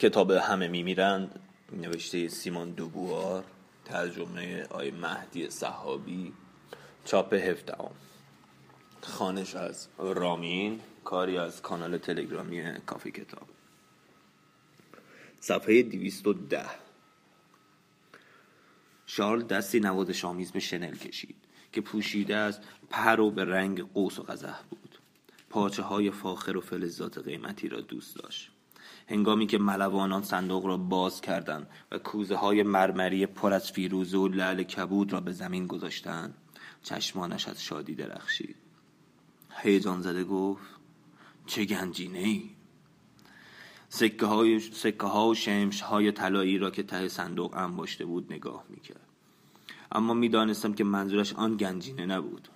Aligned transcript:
کتاب 0.00 0.30
همه 0.30 0.68
میمیرند. 0.68 1.40
نوشته 1.72 2.28
سیمون 2.28 2.70
دوبوار 2.70 3.44
ترجمه 3.84 4.66
آی 4.70 4.90
مهدی 4.90 5.50
صحابی 5.50 6.32
چاپ 7.04 7.34
هفته 7.34 7.74
خانش 9.02 9.54
از 9.54 9.88
رامین 9.98 10.80
کاری 11.04 11.38
از 11.38 11.62
کانال 11.62 11.98
تلگرامی 11.98 12.62
کافی 12.86 13.10
کتاب. 13.10 13.48
صفحه 15.40 15.82
210 15.82 16.64
شارل 19.06 19.42
دستی 19.42 19.80
نوازش 19.80 20.20
شامیز 20.20 20.52
به 20.52 20.60
شنل 20.60 20.96
کشید 20.96 21.36
که 21.72 21.80
پوشیده 21.80 22.36
از 22.36 22.60
پر 22.90 23.30
به 23.30 23.44
رنگ 23.44 23.92
قوس 23.92 24.18
و 24.18 24.22
قزح 24.22 24.62
بود. 24.70 24.98
پاچه 25.50 25.82
های 25.82 26.10
فاخر 26.10 26.56
و 26.56 26.60
فلزات 26.60 27.18
قیمتی 27.18 27.68
را 27.68 27.80
دوست 27.80 28.16
داشت. 28.16 28.50
هنگامی 29.10 29.46
که 29.46 29.58
ملوانان 29.58 30.22
صندوق 30.22 30.66
را 30.66 30.76
باز 30.76 31.20
کردند 31.20 31.66
و 31.92 31.98
کوزه 31.98 32.36
های 32.36 32.62
مرمری 32.62 33.26
پر 33.26 33.52
از 33.52 33.72
فیروزه 33.72 34.18
و 34.18 34.28
لعل 34.28 34.62
کبود 34.62 35.12
را 35.12 35.20
به 35.20 35.32
زمین 35.32 35.66
گذاشتند 35.66 36.34
چشمانش 36.82 37.48
از 37.48 37.62
شادی 37.62 37.94
درخشید. 37.94 38.56
هیجان 39.50 40.00
زده 40.00 40.24
گفت 40.24 40.62
چه 41.46 41.64
گنجینه 41.64 42.18
ای 42.18 42.50
سکه, 43.88 44.26
های 44.26 44.60
سکه 44.60 45.06
ها 45.06 45.28
و 45.28 45.34
شمش 45.34 45.80
های 45.80 46.12
طلایی 46.12 46.58
را 46.58 46.70
که 46.70 46.82
ته 46.82 47.08
صندوق 47.08 47.56
انباشته 47.56 48.04
بود 48.04 48.32
نگاه 48.32 48.64
می‌کرد. 48.68 49.06
اما 49.92 50.14
می‌دانستم 50.14 50.72
که 50.72 50.84
منظورش 50.84 51.32
آن 51.32 51.56
گنجینه 51.56 52.06
نبود. 52.06 52.48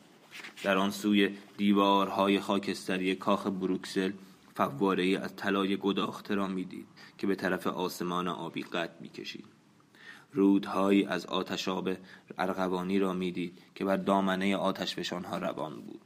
در 0.63 0.79
آن 0.79 0.91
سوی 0.91 1.37
دیوارهای 1.57 2.41
خاکستری 2.41 3.15
کاخ 3.15 3.47
بروکسل 3.47 4.13
فواره 4.55 5.19
از 5.19 5.37
طلای 5.37 5.77
گداخته 5.77 6.35
را 6.35 6.49
می‌دید 6.49 6.87
که 7.19 7.27
به 7.27 7.35
طرف 7.35 7.67
آسمان 7.67 8.29
آبی 8.29 8.63
قد 8.63 8.97
می‌کشید. 9.01 9.45
رودهایی 10.33 11.05
از 11.05 11.27
آتشاب 11.27 11.91
ارغوانی 12.39 12.99
را 12.99 13.13
می‌دید 13.13 13.59
که 13.75 13.85
بر 13.85 13.97
دامنه 13.97 14.57
آتش 14.57 15.13
ها 15.13 15.39
روان 15.39 15.81
بود. 15.81 16.01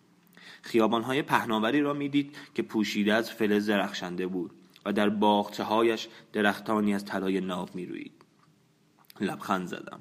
خیابانهای 0.62 1.22
پهناوری 1.22 1.80
را 1.80 1.92
می‌دید 1.92 2.36
که 2.54 2.62
پوشیده 2.62 3.14
از 3.14 3.30
فلز 3.30 3.70
درخشنده 3.70 4.26
بود 4.26 4.50
و 4.84 4.92
در 4.92 5.08
باغچه 5.08 5.62
هایش 5.62 6.08
درختانی 6.32 6.94
از 6.94 7.04
طلای 7.04 7.40
ناب 7.40 7.74
می‌روید. 7.74 8.12
لبخند 9.20 9.66
زدم. 9.66 10.00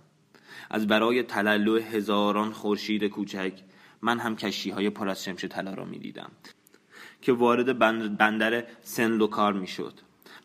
از 0.69 0.88
برای 0.88 1.23
تلالو 1.23 1.80
هزاران 1.80 2.52
خورشید 2.52 3.03
کوچک 3.03 3.64
من 4.02 4.19
هم 4.19 4.36
کشی 4.36 4.69
های 4.69 4.89
پر 4.89 5.09
از 5.09 5.23
شمش 5.23 5.45
طلا 5.45 5.73
را 5.73 5.86
می‌دیدم. 5.86 6.31
که 7.28 7.33
وارد 7.33 7.80
بندر 8.17 8.64
سنلوکار 8.81 9.53
می‌شد. 9.53 9.94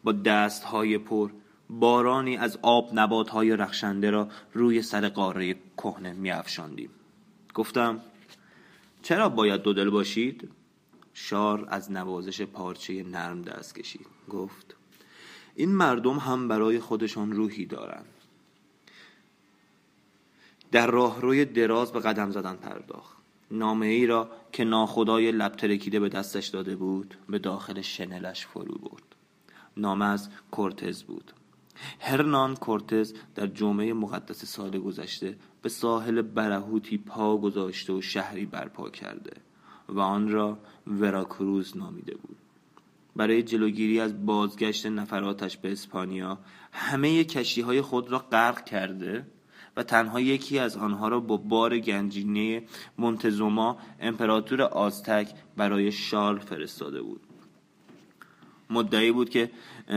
با 0.05 0.13
دست 0.13 0.65
های 0.65 0.99
پر 0.99 1.31
بارانی 1.71 2.37
از 2.37 2.59
آب 2.63 2.91
نبات 2.93 3.31
های 3.31 3.57
رخشنده 3.57 4.11
را 4.11 4.29
روی 4.53 4.83
سر 4.83 5.09
قاره 5.09 5.55
کهنه 5.77 6.13
میافشاندیم. 6.13 6.91
گفتم 7.55 8.01
چرا 9.03 9.29
باید 9.29 9.63
دو 9.63 9.73
دل 9.73 9.91
باشید؟ 9.91 10.49
شار 11.15 11.67
از 11.69 11.93
نوازش 11.93 12.43
پارچه 12.43 13.03
نرم 13.03 13.43
دست 13.43 13.75
کشید. 13.75 14.07
گفت 14.31 14.77
این 15.55 15.73
مردم 15.73 16.19
هم 16.19 16.49
برای 16.49 16.81
خودشان 16.81 17.33
روحی 17.33 17.67
دارند 17.67 18.15
در 20.73 20.87
راهروی 20.87 21.45
دراز 21.45 21.93
به 21.93 22.01
قدم 22.01 22.31
زدن 22.31 22.57
پرداخت. 22.57 23.22
نامه 23.53 23.87
ای 23.87 24.07
را 24.07 24.31
که 24.53 24.65
ناخدای 24.65 25.33
لب 25.33 25.53
ترکیده 25.53 26.01
به 26.01 26.09
دستش 26.09 26.47
داده 26.47 26.77
بود 26.77 27.19
به 27.29 27.39
داخل 27.39 27.81
شنلش 27.81 28.47
فرو 28.47 28.79
برد. 28.79 29.17
نامه 29.77 30.05
از 30.05 30.29
کورتز 30.51 31.03
بود. 31.03 31.33
هرنان 32.01 32.57
کورتز 32.57 33.15
در 33.35 33.47
جمعه 33.47 33.93
مقدس 33.93 34.45
سال 34.45 34.79
گذشته 34.79 35.37
به 35.63 35.69
ساحل 35.69 36.23
برهوتی 36.23 36.99
پا 36.99 37.37
گذاشته 37.37 37.93
و 37.93 38.01
شهری 38.01 38.47
برپا 38.47 38.91
کرده 38.91 39.33
و 39.89 40.01
آن 40.01 40.29
را 40.29 40.59
وراکروز 40.87 41.77
نامیده 41.77 42.15
بود. 42.15 42.37
برای 43.17 43.43
جلوگیری 43.43 44.01
از 44.01 44.27
بازگشت 44.27 44.87
نفراتش 44.87 45.57
به 45.57 45.73
اسپانیا 45.73 46.39
همه 46.73 47.25
کشی 47.25 47.61
های 47.61 47.83
خود 47.83 48.11
را 48.11 48.19
غرق 48.19 48.65
کرده 48.65 49.27
و 49.77 49.83
تنها 49.83 50.21
یکی 50.21 50.59
از 50.59 50.77
آنها 50.77 51.09
را 51.09 51.21
با 51.21 51.37
بار 51.37 51.79
گنجینه 51.79 52.63
منتزوما 52.99 53.79
امپراتور 54.01 54.63
آزتک 54.63 55.35
برای 55.57 55.93
شال 55.93 56.39
فرستاده 56.39 57.03
بود. 57.03 57.21
مدعی 58.71 59.13
بود 59.13 59.31
که 59.31 59.51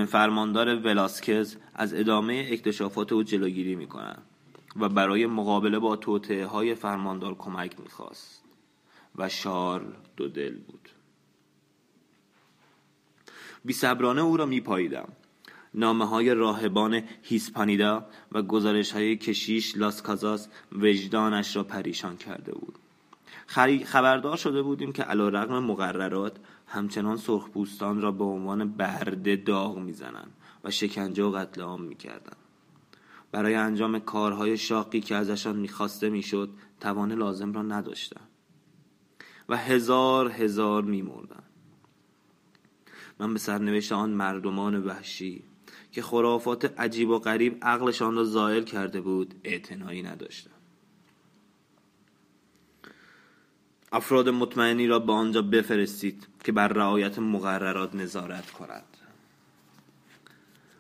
فرماندار 0.08 0.76
ولاسکز 0.76 1.58
از 1.74 1.94
ادامه 1.94 2.48
اکتشافات 2.52 3.14
او 3.14 3.24
جلوگیری 3.24 3.76
می 3.76 3.88
و 4.76 4.90
برای 4.90 5.26
مقابله 5.26 5.80
با 5.80 5.96
توطعه 5.96 6.46
های 6.46 6.76
فرماندار 6.76 7.36
کمک 7.36 7.80
می‌خواست 7.80 8.44
و 9.16 9.30
شارل 9.30 9.92
دو 10.18 10.28
دل 10.28 10.58
بود. 10.58 10.90
بی 13.66 13.74
صبرانه 13.74 14.22
او 14.22 14.38
را 14.38 14.46
میپاییدم. 14.46 15.08
نامه 15.76 16.06
های 16.06 16.34
راهبان 16.34 17.04
هیسپانیدا 17.24 18.06
و 18.32 18.42
گزارش 18.42 18.92
های 18.92 19.18
کشیش 19.18 19.78
لاس 19.78 20.02
کازاس 20.02 20.48
وجدانش 20.72 21.56
را 21.56 21.64
پریشان 21.64 22.18
کرده 22.18 22.52
بود. 22.52 22.76
خبردار 23.86 24.38
شده 24.38 24.62
بودیم 24.62 24.92
که 24.92 25.04
علا 25.04 25.30
رقم 25.30 25.60
مقررات 25.60 26.38
همچنان 26.68 27.18
سرخپوستان 27.18 28.02
را 28.02 28.12
به 28.12 28.24
عنوان 28.24 28.70
برده 28.70 29.36
داغ 29.36 29.78
می‌زنند 29.78 30.32
و 30.64 30.72
شکنجه 30.72 31.24
و 31.24 31.32
قتل 31.32 31.62
عام 31.62 31.82
می‌کردند. 31.82 32.38
برای 33.32 33.56
انجام 33.56 34.00
کارهای 34.00 34.58
شاقی 34.58 35.02
که 35.02 35.16
ازشان 35.16 35.56
می‌خواسته 35.56 36.10
می‌شد 36.10 36.50
توان 36.80 37.12
لازم 37.12 37.54
را 37.54 37.62
نداشتند 37.62 38.30
و 39.50 39.58
هزار 39.58 40.32
هزار 40.32 40.84
میمردند. 40.84 41.44
من 43.20 43.34
به 43.34 43.40
سرنوشت 43.40 43.92
آن 43.92 44.10
مردمان 44.10 44.84
وحشی 44.84 45.44
که 45.96 46.02
خرافات 46.02 46.80
عجیب 46.80 47.10
و 47.10 47.20
غریب 47.20 47.58
عقلشان 47.62 48.16
را 48.16 48.24
زائل 48.24 48.64
کرده 48.64 49.02
بود 49.02 49.36
اعتنایی 49.44 50.02
نداشتم. 50.02 50.52
افراد 53.92 54.30
مطمئنی 54.30 54.88
را 54.88 55.00
به 55.00 55.14
آنجا 55.14 55.42
بفرستید 55.42 56.28
که 56.44 56.52
بر 56.52 56.68
رعایت 56.68 57.20
مقررات 57.20 57.96
نظارت 57.96 58.52
کند. 58.52 58.84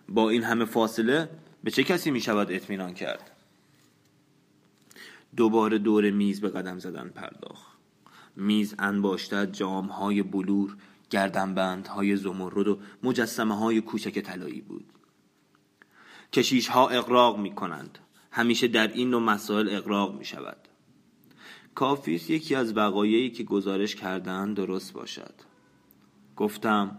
با 0.09 0.29
این 0.29 0.43
همه 0.43 0.65
فاصله 0.65 1.29
به 1.63 1.71
چه 1.71 1.83
کسی 1.83 2.11
می 2.11 2.21
شود 2.21 2.51
اطمینان 2.51 2.93
کرد؟ 2.93 3.31
دوباره 5.35 5.77
دور 5.77 6.11
میز 6.11 6.41
به 6.41 6.49
قدم 6.49 6.79
زدن 6.79 7.09
پرداخت. 7.09 7.77
میز 8.35 8.75
انباشته 8.79 9.47
جام 9.47 9.85
های 9.85 10.23
بلور 10.23 10.77
گردنبند 11.09 11.87
های 11.87 12.15
زمرد 12.15 12.67
و 12.67 12.79
مجسمه 13.03 13.57
های 13.57 13.81
کوچک 13.81 14.19
طلایی 14.19 14.61
بود. 14.61 14.94
کشیش 16.35 16.67
ها 16.67 16.89
اقراق 16.89 17.37
می 17.37 17.55
کنند 17.55 17.99
همیشه 18.31 18.67
در 18.67 18.87
این 18.87 19.09
نوع 19.09 19.21
مسائل 19.21 19.69
اقراق 19.75 20.17
می 20.17 20.25
شود 20.25 20.57
کافیست 21.75 22.29
یکی 22.29 22.55
از 22.55 22.77
وقایعی 22.77 23.29
که 23.29 23.43
گزارش 23.43 23.95
کردن 23.95 24.53
درست 24.53 24.93
باشد. 24.93 25.33
گفتم 26.35 26.97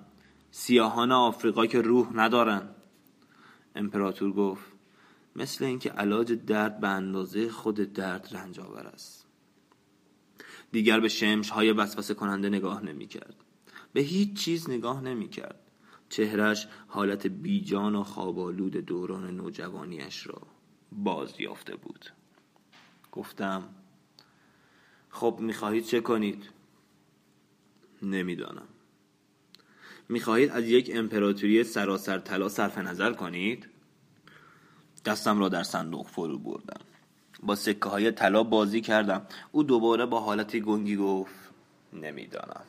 سیاهان 0.51 1.13
آفریقا 1.13 1.67
که 1.67 1.81
روح 1.81 2.09
ندارند. 2.15 2.75
امپراتور 3.75 4.33
گفت 4.33 4.65
مثل 5.37 5.65
اینکه 5.65 5.91
علاج 5.91 6.33
درد 6.33 6.81
به 6.81 6.89
اندازه 6.89 7.49
خود 7.49 7.77
درد 7.77 8.29
رنج 8.33 8.61
آور 8.61 8.87
است. 8.87 9.27
دیگر 10.73 11.01
به 11.01 11.09
شمش 11.09 11.51
های 11.51 11.73
وسوسه 11.73 12.15
کننده 12.15 12.49
نگاه 12.49 12.85
نمی 12.85 13.07
کرد 13.07 13.35
به 13.93 14.01
هیچ 14.01 14.33
چیز 14.33 14.71
نگاه 14.71 15.01
نمی 15.01 15.29
کرد 15.29 15.66
چهرش 16.09 16.69
حالت 16.87 17.27
بیجان 17.27 17.95
و 17.95 18.03
خوابالود 18.03 18.77
دوران 18.77 19.37
نوجوانیش 19.37 20.27
را 20.27 20.43
باز 20.93 21.41
یافته 21.41 21.77
بود. 21.77 22.07
گفتم 23.13 23.69
خب 25.11 25.37
می‌خواهید 25.41 25.85
چه 25.85 26.01
کنید؟ 26.01 26.51
نمی‌دانم. 28.03 28.69
می‌خواهید 30.09 30.51
از 30.51 30.65
یک 30.65 30.91
امپراتوری 30.95 31.65
سراسر 31.65 32.19
طلا 32.19 32.49
صرف 32.49 32.79
نظر 32.79 33.13
کنید؟ 33.13 33.69
دستم 35.05 35.39
را 35.39 35.49
در 35.49 35.63
صندوق 35.63 36.07
فرو 36.07 36.39
بردم. 36.39 36.81
با 37.43 37.55
سکه 37.55 37.89
های 37.89 38.11
طلا 38.11 38.43
بازی 38.43 38.81
کردم. 38.81 39.27
او 39.53 39.63
دوباره 39.63 40.07
با 40.07 40.21
حالتی 40.21 40.61
گنگی 40.61 40.97
گفت 40.97 41.35
نمی‌دانم. 41.93 42.65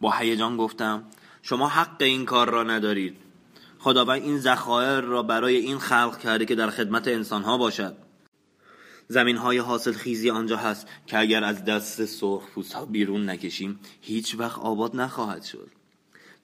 با 0.00 0.10
هیجان 0.10 0.56
گفتم 0.56 1.04
شما 1.48 1.68
حق 1.68 2.02
این 2.02 2.24
کار 2.24 2.50
را 2.50 2.62
ندارید. 2.62 3.16
خداوند 3.78 4.22
این 4.22 4.38
ذخایر 4.38 5.00
را 5.00 5.22
برای 5.22 5.56
این 5.56 5.78
خلق 5.78 6.18
کرده 6.18 6.44
که 6.44 6.54
در 6.54 6.70
خدمت 6.70 7.08
انسانها 7.08 7.58
باشد. 7.58 7.96
زمین 9.08 9.36
های 9.36 9.58
حاصل 9.58 9.92
خیزی 9.92 10.30
آنجا 10.30 10.56
هست 10.56 10.88
که 11.06 11.18
اگر 11.18 11.44
از 11.44 11.64
دست 11.64 12.04
سرخ 12.04 12.42
ها 12.74 12.84
بیرون 12.84 13.30
نکشیم 13.30 13.80
هیچ 14.00 14.34
وقت 14.38 14.58
آباد 14.58 14.96
نخواهد 14.96 15.42
شد. 15.42 15.70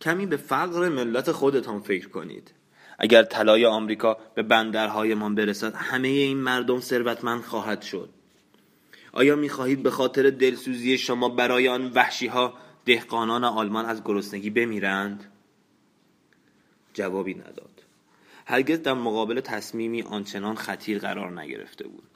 کمی 0.01 0.27
به 0.27 0.37
فقر 0.37 0.89
ملت 0.89 1.33
خودتان 1.33 1.81
فکر 1.81 2.09
کنید. 2.09 2.53
اگر 2.99 3.23
طلای 3.23 3.67
آمریکا 3.67 4.17
به 4.35 4.43
بندرهایمان 4.43 5.35
برسد 5.35 5.75
همه 5.75 6.09
این 6.09 6.39
مردم 6.39 6.81
ثروتمند 6.81 7.43
خواهد 7.43 7.83
شد. 7.83 8.09
آیا 9.13 9.37
می‌خواهید 9.37 9.83
به 9.83 9.91
خاطر 9.91 10.31
دلسوزی 10.31 10.99
شما 10.99 11.29
برای 11.29 11.69
آن 11.69 11.93
وحشی 11.95 12.27
ها 12.27 12.55
دهقانان 12.85 13.45
آلمان 13.45 13.87
از 13.87 14.05
گرسنگی 14.05 14.51
بمیرند؟ 14.51 15.25
جوابی 16.95 17.35
نداد. 17.35 17.83
هرگز 18.47 18.83
در 18.83 18.95
مقابل 18.95 19.41
تصمیمی 19.41 20.03
آنچنان 20.03 20.55
خطیر 20.55 20.99
قرار 20.99 21.41
نگرفته 21.41 21.89
بود. 21.89 22.09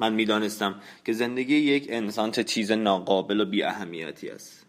من 0.00 0.12
می‌دانستم 0.12 0.80
که 1.04 1.12
زندگی 1.12 1.54
یک 1.54 1.86
انسان 1.88 2.30
چه 2.30 2.44
چیز 2.44 2.72
ناقابل 2.72 3.40
و 3.40 3.44
بی 3.44 3.62
اهمیتی 3.62 4.30
است. 4.30 4.66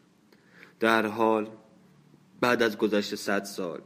در 0.80 1.06
حال 1.06 1.50
بعد 2.42 2.64
از 2.64 2.78
گذشت 2.78 3.16
صد 3.16 3.44
سال 3.44 3.82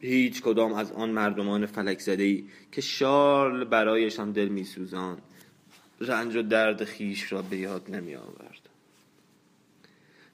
هیچ 0.00 0.42
کدام 0.42 0.72
از 0.72 0.92
آن 0.92 1.10
مردمان 1.10 1.66
فلک 1.66 2.00
زده 2.00 2.22
ای 2.22 2.44
که 2.72 2.80
شارل 2.80 3.64
برایشان 3.64 4.32
دل 4.32 4.48
میسوزان 4.48 5.18
رنج 6.00 6.36
و 6.36 6.42
درد 6.42 6.84
خیش 6.84 7.32
را 7.32 7.42
به 7.42 7.56
یاد 7.56 7.90
نمی 7.90 8.16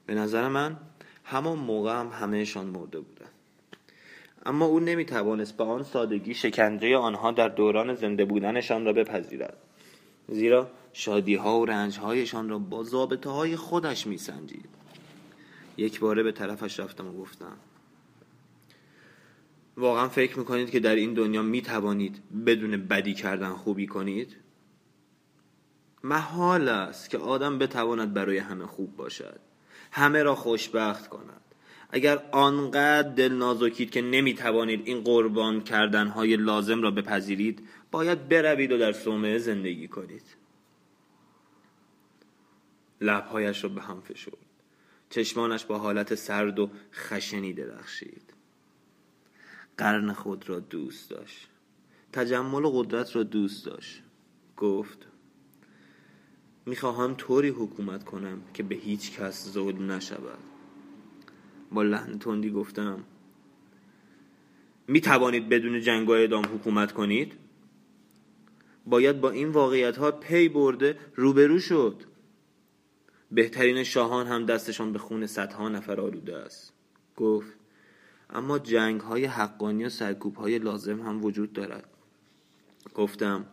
به 0.09 0.15
نظر 0.15 0.47
من 0.47 0.77
همان 1.23 1.59
موقع 1.59 1.99
هم 1.99 2.07
همهشان 2.07 2.65
مرده 2.65 2.99
بودند 2.99 3.31
اما 4.45 4.65
او 4.65 4.79
نمی 4.79 5.05
توانست 5.05 5.57
به 5.57 5.63
آن 5.63 5.83
سادگی 5.83 6.33
شکنجه 6.33 6.97
آنها 6.97 7.31
در 7.31 7.49
دوران 7.49 7.95
زنده 7.95 8.25
بودنشان 8.25 8.85
را 8.85 8.93
بپذیرد. 8.93 9.57
زیرا 10.27 10.71
شادی 10.93 11.35
ها 11.35 11.59
و 11.59 11.65
رنج 11.65 11.99
هایشان 11.99 12.49
را 12.49 12.59
با 12.59 12.83
ضابطه 12.83 13.29
های 13.29 13.55
خودش 13.55 14.07
می 14.07 14.17
سنجید 14.17 14.69
یک 15.77 15.99
باره 15.99 16.23
به 16.23 16.31
طرفش 16.31 16.79
رفتم 16.79 17.07
و 17.07 17.11
گفتم 17.11 17.57
واقعا 19.77 20.07
فکر 20.07 20.39
می‌کنید 20.39 20.69
که 20.69 20.79
در 20.79 20.95
این 20.95 21.13
دنیا 21.13 21.41
می 21.41 21.61
توانید 21.61 22.21
بدون 22.45 22.77
بدی 22.77 23.13
کردن 23.13 23.49
خوبی 23.49 23.87
کنید؟ 23.87 24.35
محال 26.03 26.69
است 26.69 27.09
که 27.09 27.17
آدم 27.17 27.57
بتواند 27.57 28.13
برای 28.13 28.37
همه 28.37 28.65
خوب 28.65 28.95
باشد. 28.95 29.48
همه 29.91 30.23
را 30.23 30.35
خوشبخت 30.35 31.07
کند 31.07 31.39
اگر 31.91 32.29
آنقدر 32.31 33.09
دل 33.09 33.33
نازکید 33.33 33.91
که 33.91 34.01
نمی 34.01 34.33
توانید 34.33 34.81
این 34.85 35.01
قربان 35.01 35.63
کردنهای 35.63 36.35
لازم 36.35 36.81
را 36.81 36.91
بپذیرید 36.91 37.67
باید 37.91 38.29
بروید 38.29 38.71
و 38.71 38.77
در 38.77 38.91
صومعه 38.91 39.37
زندگی 39.37 39.87
کنید. 39.87 40.23
لبهایش 43.01 43.63
را 43.63 43.69
به 43.69 43.81
هم 43.81 44.01
فشرد. 44.01 44.33
چشمانش 45.09 45.65
با 45.65 45.79
حالت 45.79 46.15
سرد 46.15 46.59
و 46.59 46.69
خشنی 46.93 47.53
درخشید. 47.53 48.33
قرن 49.77 50.13
خود 50.13 50.49
را 50.49 50.59
دوست 50.59 51.09
داشت. 51.09 51.47
تجمل 52.13 52.65
و 52.65 52.71
قدرت 52.71 53.15
را 53.15 53.23
دوست 53.23 53.65
داشت. 53.65 54.03
گفت 54.57 55.08
می‌خواهم 56.69 57.15
طوری 57.15 57.49
حکومت 57.49 58.03
کنم 58.03 58.41
که 58.53 58.63
به 58.63 58.75
هیچ 58.75 59.11
کس 59.11 59.51
ظلم 59.51 59.91
نشود. 59.91 60.39
با 61.71 61.83
لحن 61.83 62.19
تندی 62.19 62.51
گفتم 62.51 63.03
می 64.87 65.01
توانید 65.01 65.49
بدون 65.49 65.81
جنگ 65.81 66.09
و 66.09 66.11
اعدام 66.11 66.45
حکومت 66.45 66.91
کنید؟ 66.91 67.33
باید 68.85 69.21
با 69.21 69.29
این 69.29 69.49
واقعیت 69.49 69.97
ها 69.97 70.11
پی 70.11 70.49
برده 70.49 70.97
روبرو 71.15 71.59
شد. 71.59 72.03
بهترین 73.31 73.83
شاهان 73.83 74.27
هم 74.27 74.45
دستشان 74.45 74.93
به 74.93 74.99
خون 74.99 75.27
صدها 75.27 75.69
نفر 75.69 76.01
آلوده 76.01 76.37
است. 76.37 76.73
گفت 77.15 77.53
اما 78.29 78.59
جنگ 78.59 79.01
های 79.01 79.25
حقانی 79.25 79.85
و 79.85 79.89
سرکوب 79.89 80.35
های 80.35 80.59
لازم 80.59 81.01
هم 81.01 81.23
وجود 81.23 81.53
دارد. 81.53 81.89
گفتم 82.95 83.45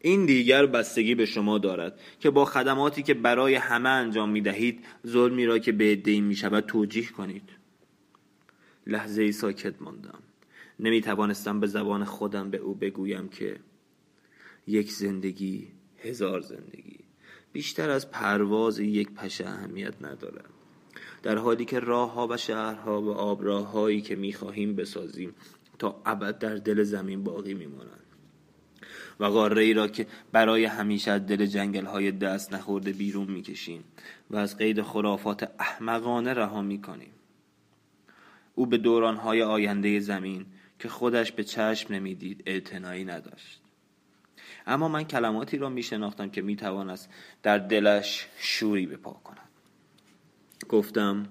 این 0.00 0.26
دیگر 0.26 0.66
بستگی 0.66 1.14
به 1.14 1.26
شما 1.26 1.58
دارد 1.58 2.00
که 2.20 2.30
با 2.30 2.44
خدماتی 2.44 3.02
که 3.02 3.14
برای 3.14 3.54
همه 3.54 3.88
انجام 3.88 4.30
می 4.30 4.40
دهید 4.40 4.84
ظلمی 5.06 5.46
را 5.46 5.58
که 5.58 5.72
به 5.72 5.84
عدهای 5.84 6.20
می 6.20 6.36
شود 6.36 6.66
توجیه 6.66 7.06
کنید. 7.06 7.48
لحظه 8.86 9.22
ای 9.22 9.32
ساکت 9.32 9.82
ماندم. 9.82 10.18
نمی 10.80 11.00
توانستم 11.00 11.60
به 11.60 11.66
زبان 11.66 12.04
خودم 12.04 12.50
به 12.50 12.58
او 12.58 12.74
بگویم 12.74 13.28
که 13.28 13.56
یک 14.66 14.92
زندگی 14.92 15.68
هزار 15.98 16.40
زندگی. 16.40 16.98
بیشتر 17.52 17.90
از 17.90 18.10
پرواز 18.10 18.78
یک 18.78 19.10
پشه 19.10 19.46
اهمیت 19.46 19.94
ندارد. 20.00 20.50
در 21.22 21.38
حالی 21.38 21.64
که 21.64 21.80
راه 21.80 22.12
ها 22.12 22.26
و 22.26 22.36
شهرها 22.36 23.02
و 23.02 23.10
آبراههایی 23.10 24.00
که 24.00 24.16
می 24.16 24.32
خواهیم 24.32 24.76
بسازیم 24.76 25.34
تا 25.78 26.02
ابد 26.06 26.38
در 26.38 26.54
دل 26.54 26.82
زمین 26.82 27.24
باقی 27.24 27.54
می 27.54 27.66
مانند 27.66 28.07
و 29.20 29.24
قاره 29.24 29.62
ای 29.62 29.74
را 29.74 29.88
که 29.88 30.06
برای 30.32 30.64
همیشه 30.64 31.10
از 31.10 31.26
دل 31.26 31.46
جنگل 31.46 31.84
های 31.84 32.12
دست 32.12 32.54
نخورده 32.54 32.92
بیرون 32.92 33.30
می‌کشیم 33.30 33.84
و 34.30 34.36
از 34.36 34.56
قید 34.56 34.82
خرافات 34.82 35.50
احمقانه 35.58 36.34
رها 36.34 36.62
می‌کنیم. 36.62 37.10
او 38.54 38.66
به 38.66 38.78
دورانهای 38.78 39.42
آینده 39.42 40.00
زمین 40.00 40.46
که 40.78 40.88
خودش 40.88 41.32
به 41.32 41.44
چشم 41.44 41.94
نمی‌دید 41.94 42.42
اعتنایی 42.46 43.04
نداشت. 43.04 43.60
اما 44.66 44.88
من 44.88 45.04
کلماتی 45.04 45.58
را 45.58 45.68
می 45.68 45.82
شناختم 45.82 46.30
که 46.30 46.42
می 46.42 46.56
توانست 46.56 47.10
در 47.42 47.58
دلش 47.58 48.26
شوری 48.38 48.86
بپا 48.86 49.12
کند. 49.12 49.48
گفتم 50.68 51.26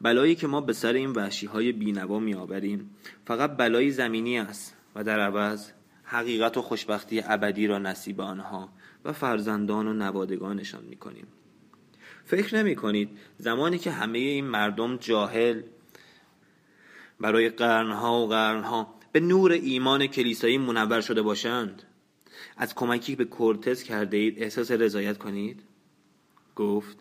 بلایی 0.00 0.34
که 0.34 0.46
ما 0.46 0.60
به 0.60 0.72
سر 0.72 0.92
این 0.92 1.10
وحشی 1.10 1.46
های 1.46 1.72
بینوا 1.72 2.18
می 2.18 2.34
آوریم 2.34 2.90
فقط 3.26 3.56
بلایی 3.56 3.90
زمینی 3.90 4.38
است 4.38 4.76
و 4.94 5.04
در 5.04 5.20
عوض 5.20 5.70
حقیقت 6.04 6.56
و 6.56 6.62
خوشبختی 6.62 7.22
ابدی 7.24 7.66
را 7.66 7.78
نصیب 7.78 8.20
آنها 8.20 8.68
و 9.04 9.12
فرزندان 9.12 9.86
و 9.86 9.92
نوادگانشان 9.92 10.84
می 10.84 10.96
کنیم 10.96 11.26
فکر 12.24 12.56
نمی 12.56 12.76
کنید 12.76 13.18
زمانی 13.38 13.78
که 13.78 13.90
همه 13.90 14.18
این 14.18 14.44
مردم 14.44 14.96
جاهل 14.96 15.62
برای 17.20 17.48
قرنها 17.48 18.20
و 18.20 18.28
قرنها 18.28 18.94
به 19.12 19.20
نور 19.20 19.52
ایمان 19.52 20.06
کلیسایی 20.06 20.58
منور 20.58 21.00
شده 21.00 21.22
باشند 21.22 21.82
از 22.56 22.74
کمکی 22.74 23.16
به 23.16 23.24
کورتز 23.24 23.82
کرده 23.82 24.16
اید 24.16 24.42
احساس 24.42 24.70
رضایت 24.70 25.18
کنید؟ 25.18 25.62
گفت 26.56 26.96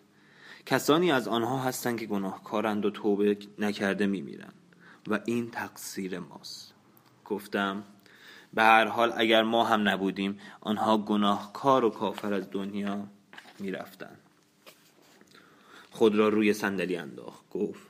کسانی 0.65 1.11
از 1.11 1.27
آنها 1.27 1.57
هستند 1.57 1.99
که 1.99 2.05
گناهکارند 2.05 2.85
و 2.85 2.89
توبه 2.89 3.37
نکرده 3.59 4.07
میمیرند 4.07 4.53
و 5.07 5.19
این 5.25 5.51
تقصیر 5.51 6.19
ماست. 6.19 6.73
گفتم 7.25 7.83
به 8.53 8.63
هر 8.63 8.85
حال 8.85 9.13
اگر 9.15 9.43
ما 9.43 9.63
هم 9.63 9.89
نبودیم 9.89 10.39
آنها 10.61 10.97
گناهکار 10.97 11.85
و 11.85 11.89
کافر 11.89 12.33
از 12.33 12.51
دنیا 12.51 13.07
می‌رفتند. 13.59 14.17
خود 15.91 16.15
را 16.15 16.29
روی 16.29 16.53
صندلی 16.53 16.95
انداخت. 16.95 17.49
گفت 17.49 17.87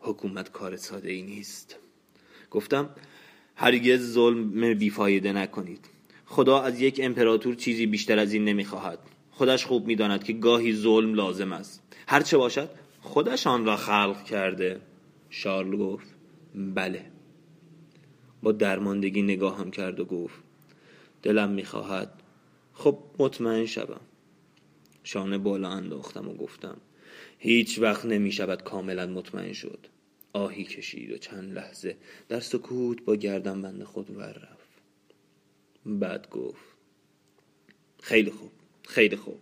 حکومت 0.00 0.52
کار 0.52 0.76
ساده 0.76 1.10
ای 1.10 1.22
نیست. 1.22 1.76
گفتم 2.50 2.90
هرگز 3.56 4.12
ظلم 4.12 4.74
بیفایده 4.74 5.32
نکنید. 5.32 5.84
خدا 6.26 6.62
از 6.62 6.80
یک 6.80 7.00
امپراتور 7.02 7.54
چیزی 7.54 7.86
بیشتر 7.86 8.18
از 8.18 8.32
این 8.32 8.44
نمی‌خواهد. 8.44 8.98
خودش 9.30 9.66
خوب 9.66 9.86
می‌داند 9.86 10.24
که 10.24 10.32
گاهی 10.32 10.74
ظلم 10.74 11.14
لازم 11.14 11.52
است. 11.52 11.82
هر 12.08 12.20
چه 12.22 12.36
باشد 12.36 12.70
خودش 13.00 13.46
آن 13.46 13.64
را 13.64 13.76
خلق 13.76 14.24
کرده. 14.24 14.80
شارل 15.30 15.76
گفت 15.76 16.06
بله. 16.54 17.09
با 18.42 18.52
درماندگی 18.52 19.22
نگاهم 19.22 19.70
کرد 19.70 20.00
و 20.00 20.04
گفت 20.04 20.40
دلم 21.22 21.50
می‌خواهد. 21.50 22.22
خب 22.74 22.98
مطمئن 23.18 23.66
شوم. 23.66 24.00
شانه 25.04 25.38
بالا 25.38 25.68
انداختم 25.68 26.28
و 26.28 26.34
گفتم 26.34 26.76
هیچ 27.38 27.78
وقت 27.78 28.04
نمی 28.04 28.32
شود 28.32 28.62
کاملا 28.62 29.06
مطمئن 29.06 29.52
شد. 29.52 29.86
آهی 30.32 30.64
کشید 30.64 31.12
و 31.12 31.18
چند 31.18 31.52
لحظه 31.52 31.96
در 32.28 32.40
سکوت 32.40 33.02
با 33.02 33.16
گردن 33.16 33.62
بند 33.62 33.82
خود 33.84 34.16
ور 34.16 34.32
رفت. 34.32 34.70
بعد 35.86 36.30
گفت 36.30 36.64
خیلی 38.02 38.30
خوب 38.30 38.50
خیلی 38.88 39.16
خوب. 39.16 39.38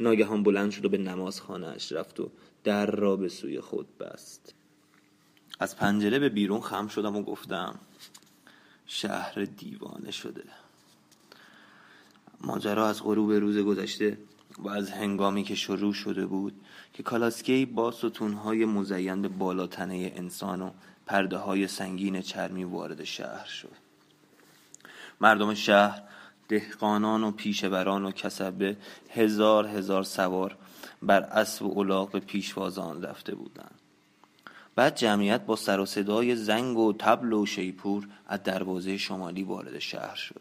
ناگهان 0.00 0.42
بلند 0.42 0.70
شد 0.70 0.84
و 0.84 0.88
به 0.88 0.98
نماز 0.98 1.40
خانهاش 1.40 1.92
رفت 1.92 2.20
و 2.20 2.30
در 2.64 2.90
را 2.90 3.16
به 3.16 3.28
سوی 3.28 3.60
خود 3.60 3.98
بست. 3.98 4.54
از 5.62 5.76
پنجره 5.76 6.18
به 6.18 6.28
بیرون 6.28 6.60
خم 6.60 6.88
شدم 6.88 7.16
و 7.16 7.22
گفتم 7.22 7.74
شهر 8.86 9.44
دیوانه 9.44 10.10
شده. 10.10 10.44
ماجرا 12.40 12.88
از 12.88 13.02
غروب 13.02 13.32
روز 13.32 13.58
گذشته 13.58 14.18
و 14.58 14.68
از 14.68 14.90
هنگامی 14.90 15.42
که 15.42 15.54
شروع 15.54 15.92
شده 15.92 16.26
بود 16.26 16.60
که 16.92 17.02
کالاسکی 17.02 17.66
با 17.66 17.90
ستونهای 17.90 18.64
مزین 18.64 19.28
بالاتنه 19.28 20.12
انسان 20.16 20.62
و 20.62 20.70
پرده 21.06 21.36
های 21.36 21.68
سنگین 21.68 22.20
چرمی 22.20 22.64
وارد 22.64 23.04
شهر 23.04 23.46
شد. 23.46 23.76
مردم 25.20 25.54
شهر 25.54 26.02
دهقانان 26.48 27.24
و 27.24 27.30
پیشوران 27.30 28.04
و 28.04 28.10
کسبه 28.10 28.76
هزار 29.10 29.66
هزار 29.66 30.02
سوار 30.02 30.56
بر 31.02 31.20
اسب 31.20 31.62
و 31.62 31.78
الاغ 31.78 32.10
به 32.10 32.20
پیشوازان 32.20 33.02
رفته 33.02 33.34
بودند. 33.34 33.81
بعد 34.74 34.96
جمعیت 34.96 35.40
با 35.40 35.56
سر 35.56 35.80
و 35.80 35.86
صدای 35.86 36.36
زنگ 36.36 36.78
و 36.78 36.92
تبل 36.92 37.32
و 37.32 37.46
شیپور 37.46 38.08
از 38.26 38.42
دروازه 38.42 38.96
شمالی 38.96 39.42
وارد 39.42 39.78
شهر 39.78 40.14
شد. 40.14 40.40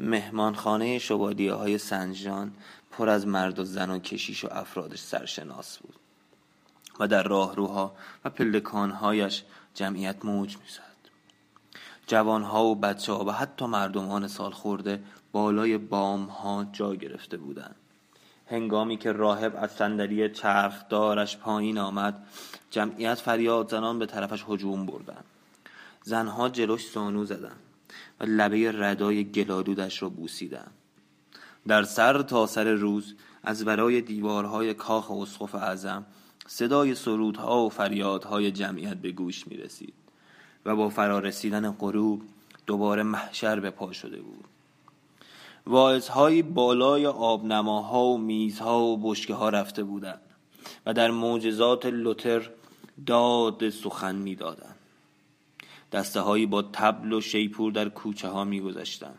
مهمانخانه 0.00 0.98
شبادیه 0.98 1.52
های 1.52 1.78
سنجان 1.78 2.52
پر 2.90 3.08
از 3.08 3.26
مرد 3.26 3.58
و 3.58 3.64
زن 3.64 3.90
و 3.90 3.98
کشیش 3.98 4.44
و 4.44 4.48
افرادش 4.50 4.98
سرشناس 4.98 5.78
بود 5.78 5.94
و 7.00 7.08
در 7.08 7.22
راهروها 7.22 7.94
و 8.24 8.30
پلکانهایش 8.30 9.42
جمعیت 9.74 10.24
موج 10.24 10.56
می‌زد. 10.56 10.94
جوانها 12.06 12.64
و 12.64 12.74
بچه 12.74 13.12
ها 13.12 13.24
و 13.24 13.30
حتی 13.30 13.66
مردمان 13.66 14.28
سال 14.28 14.50
خورده 14.50 15.02
بالای 15.32 15.78
بام 15.78 16.24
ها 16.24 16.66
جا 16.72 16.94
گرفته 16.94 17.36
بودند. 17.36 17.76
هنگامی 18.46 18.96
که 18.96 19.12
راهب 19.12 19.56
از 19.56 19.70
صندلی 19.70 20.28
چرخدارش 20.28 21.36
پایین 21.36 21.78
آمد 21.78 22.26
جمعیت 22.70 23.14
فریاد 23.14 23.70
زنان 23.70 23.98
به 23.98 24.06
طرفش 24.06 24.44
هجوم 24.48 24.86
بردند 24.86 25.24
زنها 26.02 26.48
جلوش 26.48 26.86
سانو 26.86 27.24
زدند 27.24 27.60
و 28.20 28.24
لبه 28.24 28.72
ردای 28.72 29.24
گلالودش 29.24 30.02
را 30.02 30.08
بوسیدند 30.08 30.70
در 31.66 31.82
سر 31.82 32.22
تا 32.22 32.46
سر 32.46 32.72
روز 32.72 33.14
از 33.42 33.66
ورای 33.66 34.00
دیوارهای 34.00 34.74
کاخ 34.74 35.10
اسقف 35.10 35.54
اعظم 35.54 36.06
صدای 36.46 36.94
سرودها 36.94 37.66
و 37.66 37.68
فریادهای 37.68 38.50
جمعیت 38.50 38.96
به 38.96 39.12
گوش 39.12 39.48
می 39.48 39.56
رسید 39.56 39.94
و 40.66 40.76
با 40.76 40.88
فرارسیدن 40.88 41.70
غروب 41.70 42.22
دوباره 42.66 43.02
محشر 43.02 43.60
به 43.60 43.70
پا 43.70 43.92
شده 43.92 44.20
بود. 44.20 44.44
واعظهایی 45.66 46.42
بالای 46.42 47.06
آبنماها 47.06 48.04
و 48.04 48.18
میزها 48.18 48.80
و 48.80 48.96
بشکه 48.96 49.34
ها 49.34 49.48
رفته 49.48 49.84
بودند 49.84 50.20
و 50.86 50.94
در 50.94 51.10
معجزات 51.10 51.86
لوتر 51.86 52.50
داد 53.06 53.70
سخن 53.70 54.16
می‌دادند. 54.16 54.76
دسته 55.92 56.20
هایی 56.20 56.46
با 56.46 56.62
تبل 56.62 57.12
و 57.12 57.20
شیپور 57.20 57.72
در 57.72 57.88
کوچه 57.88 58.28
ها 58.28 58.44
میگذشتند. 58.44 59.18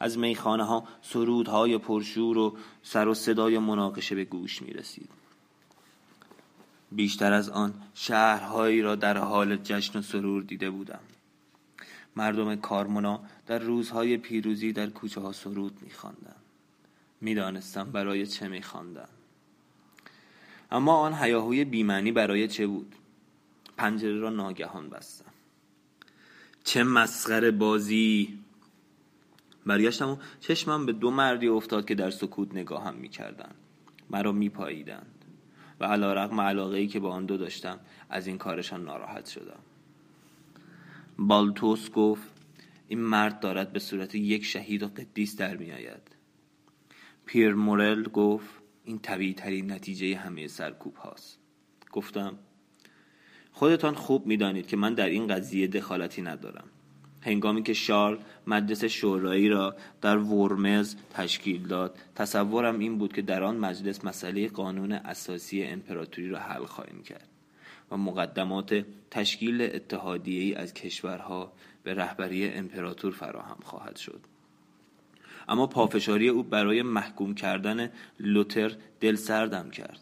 از 0.00 0.18
میخانه 0.18 0.64
ها 0.64 0.84
سرودهای 1.02 1.78
پرشور 1.78 2.38
و 2.38 2.56
سر 2.82 3.08
و 3.08 3.14
صدای 3.14 3.58
مناقشه 3.58 4.14
به 4.14 4.24
گوش 4.24 4.62
می 4.62 4.72
رسید. 4.72 5.08
بیشتر 6.92 7.32
از 7.32 7.48
آن 7.48 7.74
شهرهایی 7.94 8.82
را 8.82 8.94
در 8.94 9.18
حال 9.18 9.56
جشن 9.56 9.98
و 9.98 10.02
سرور 10.02 10.42
دیده 10.42 10.70
بودم. 10.70 11.00
مردم 12.16 12.56
کارمونا 12.56 13.20
در 13.46 13.58
روزهای 13.58 14.16
پیروزی 14.16 14.72
در 14.72 14.86
کوچه 14.86 15.20
ها 15.20 15.32
سرود 15.32 15.78
میخواندند. 15.82 16.42
می‌دانستم 17.20 17.92
برای 17.92 18.26
چه 18.26 18.48
میخواندند. 18.48 19.08
اما 20.70 20.96
آن 20.96 21.14
هیاهوی 21.14 21.64
بیمعنی 21.64 22.12
برای 22.12 22.48
چه 22.48 22.66
بود؟ 22.66 22.94
پنجره 23.76 24.18
را 24.18 24.30
ناگهان 24.30 24.88
بستم. 24.88 25.32
چه 26.64 26.82
مسخره 26.82 27.50
بازی! 27.50 28.38
برگشتم 29.66 30.08
و 30.08 30.16
چشمم 30.40 30.86
به 30.86 30.92
دو 30.92 31.10
مردی 31.10 31.48
افتاد 31.48 31.86
که 31.86 31.94
در 31.94 32.10
سکوت 32.10 32.54
نگاهم 32.54 32.94
می‌کردند. 32.94 33.54
مرا 34.10 34.32
میپاییدند 34.32 35.24
و 35.80 35.84
علا 35.84 36.12
رقم 36.12 36.40
علاقه 36.40 36.78
ای 36.78 36.86
که 36.86 37.00
با 37.00 37.10
آن 37.10 37.26
دو 37.26 37.36
داشتم 37.36 37.80
از 38.10 38.26
این 38.26 38.38
کارشان 38.38 38.84
ناراحت 38.84 39.26
شدم. 39.26 39.58
بالتوس 41.28 41.90
گفت 41.90 42.30
این 42.88 43.00
مرد 43.00 43.40
دارد 43.40 43.72
به 43.72 43.78
صورت 43.78 44.14
یک 44.14 44.44
شهید 44.44 44.82
و 44.82 44.88
قدیس 44.88 45.36
در 45.36 45.56
می 45.56 45.72
آید. 45.72 46.16
پیر 47.26 47.54
مورل 47.54 48.02
گفت 48.02 48.50
این 48.84 48.98
طبیعی 48.98 49.34
ترین 49.34 49.72
نتیجه 49.72 50.16
همه 50.16 50.48
سرکوب 50.48 50.96
هاست. 50.96 51.38
گفتم 51.92 52.38
خودتان 53.52 53.94
خوب 53.94 54.26
می‌دانید 54.26 54.66
که 54.66 54.76
من 54.76 54.94
در 54.94 55.08
این 55.08 55.26
قضیه 55.26 55.66
دخالتی 55.66 56.22
ندارم. 56.22 56.68
هنگامی 57.20 57.62
که 57.62 57.72
شارل 57.72 58.18
مجلس 58.46 58.84
شورایی 58.84 59.48
را 59.48 59.76
در 60.00 60.18
ورمز 60.18 60.96
تشکیل 61.10 61.66
داد 61.66 61.98
تصورم 62.14 62.78
این 62.78 62.98
بود 62.98 63.12
که 63.12 63.22
در 63.22 63.42
آن 63.42 63.56
مجلس 63.56 64.04
مسئله 64.04 64.48
قانون 64.48 64.92
اساسی 64.92 65.62
امپراتوری 65.62 66.28
را 66.28 66.38
حل 66.38 66.64
خواهیم 66.64 67.02
کرد. 67.02 67.31
و 67.92 67.96
مقدمات 67.96 68.84
تشکیل 69.10 69.62
اتحادیه 69.62 70.58
از 70.58 70.74
کشورها 70.74 71.52
به 71.82 71.94
رهبری 71.94 72.48
امپراتور 72.48 73.12
فراهم 73.12 73.58
خواهد 73.62 73.96
شد. 73.96 74.20
اما 75.48 75.66
پافشاری 75.66 76.28
او 76.28 76.42
برای 76.42 76.82
محکوم 76.82 77.34
کردن 77.34 77.90
لوتر 78.20 78.76
دل 79.00 79.14
سردم 79.14 79.70
کرد 79.70 80.00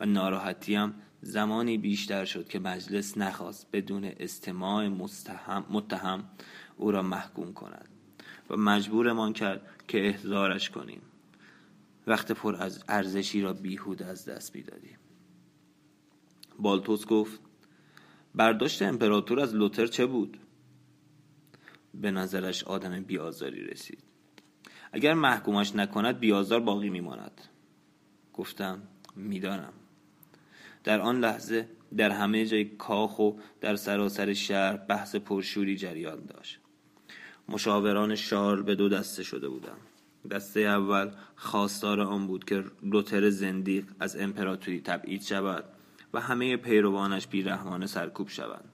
و 0.00 0.06
ناراحتیم 0.06 0.94
زمانی 1.22 1.78
بیشتر 1.78 2.24
شد 2.24 2.48
که 2.48 2.58
مجلس 2.58 3.18
نخواست 3.18 3.66
بدون 3.72 4.04
استماع 4.04 4.88
متهم 5.70 6.24
او 6.76 6.90
را 6.90 7.02
محکوم 7.02 7.52
کند 7.52 7.88
و 8.50 8.56
مجبورمان 8.56 9.32
کرد 9.32 9.62
که 9.88 10.06
احضارش 10.06 10.70
کنیم. 10.70 11.02
وقت 12.06 12.32
پر 12.32 12.56
از 12.56 12.84
ارزشی 12.88 13.40
را 13.40 13.52
بیهود 13.52 14.02
از 14.02 14.24
دست 14.24 14.52
بیدادیم. 14.52 14.98
بالتوس 16.62 17.06
گفت 17.06 17.40
برداشت 18.34 18.82
امپراتور 18.82 19.40
از 19.40 19.54
لوتر 19.54 19.86
چه 19.86 20.06
بود؟ 20.06 20.38
به 21.94 22.10
نظرش 22.10 22.64
آدم 22.64 23.00
بیازاری 23.00 23.64
رسید. 23.64 24.02
اگر 24.92 25.14
محکومش 25.14 25.74
نکند 25.74 26.18
بیازار 26.18 26.60
باقی 26.60 26.90
میماند. 26.90 27.40
گفتم 28.32 28.82
می‌دانم. 29.16 29.72
در 30.84 31.00
آن 31.00 31.20
لحظه 31.20 31.68
در 31.96 32.10
همه 32.10 32.46
جای 32.46 32.64
کاخ 32.64 33.18
و 33.18 33.32
در 33.60 33.76
سراسر 33.76 34.32
شهر 34.32 34.76
بحث 34.76 35.16
پرشوری 35.16 35.76
جریان 35.76 36.24
داشت. 36.24 36.58
مشاوران 37.48 38.14
شارل 38.14 38.62
به 38.62 38.74
دو 38.74 38.88
دسته 38.88 39.22
شده 39.22 39.48
بودند. 39.48 39.80
دسته 40.30 40.60
اول 40.60 41.10
خواستار 41.36 42.00
آن 42.00 42.26
بود 42.26 42.44
که 42.44 42.64
لوتر 42.82 43.30
زندیق 43.30 43.84
از 44.00 44.16
امپراتوری 44.16 44.80
تبعید 44.80 45.22
شود. 45.22 45.64
و 46.14 46.20
همه 46.20 46.56
پیروانش 46.56 47.26
بیرحمانه 47.26 47.86
سرکوب 47.86 48.28
شوند. 48.28 48.64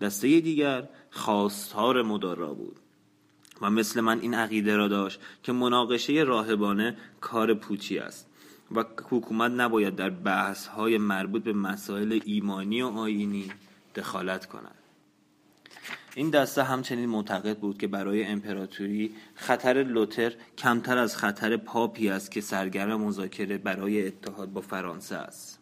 دسته 0.00 0.40
دیگر 0.40 0.88
خواستار 1.10 2.02
مدارا 2.02 2.54
بود 2.54 2.76
و 3.60 3.70
مثل 3.70 4.00
من 4.00 4.20
این 4.20 4.34
عقیده 4.34 4.76
را 4.76 4.88
داشت 4.88 5.20
که 5.42 5.52
مناقشه 5.52 6.12
راهبانه 6.12 6.96
کار 7.20 7.54
پوچی 7.54 7.98
است 7.98 8.26
و 8.74 8.84
حکومت 9.10 9.50
نباید 9.52 9.96
در 9.96 10.10
بحث 10.10 10.66
های 10.66 10.98
مربوط 10.98 11.42
به 11.42 11.52
مسائل 11.52 12.20
ایمانی 12.24 12.82
و 12.82 12.86
آینی 12.86 13.52
دخالت 13.94 14.46
کند. 14.46 14.74
این 16.14 16.30
دسته 16.30 16.62
همچنین 16.62 17.08
معتقد 17.08 17.58
بود 17.58 17.78
که 17.78 17.86
برای 17.86 18.24
امپراتوری 18.24 19.14
خطر 19.34 19.82
لوتر 19.82 20.32
کمتر 20.58 20.98
از 20.98 21.16
خطر 21.16 21.56
پاپی 21.56 22.08
است 22.08 22.30
که 22.30 22.40
سرگرم 22.40 23.00
مذاکره 23.00 23.58
برای 23.58 24.06
اتحاد 24.06 24.52
با 24.52 24.60
فرانسه 24.60 25.16
است. 25.16 25.59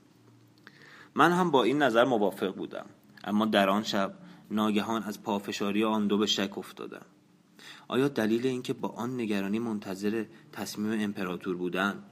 من 1.18 1.32
هم 1.32 1.50
با 1.50 1.62
این 1.62 1.82
نظر 1.82 2.04
موافق 2.04 2.54
بودم. 2.54 2.86
اما 3.24 3.46
در 3.46 3.68
آن 3.68 3.82
شب 3.82 4.14
ناگهان 4.50 5.02
از 5.02 5.22
پافشاری 5.22 5.84
آن 5.84 6.06
دو 6.06 6.18
به 6.18 6.26
شک 6.26 6.58
افتادم. 6.58 7.06
آیا 7.88 8.08
دلیل 8.08 8.46
اینکه 8.46 8.72
با 8.72 8.88
آن 8.88 9.20
نگرانی 9.20 9.58
منتظر 9.58 10.24
تصمیم 10.52 11.00
امپراتور 11.00 11.56
بودند 11.56 12.02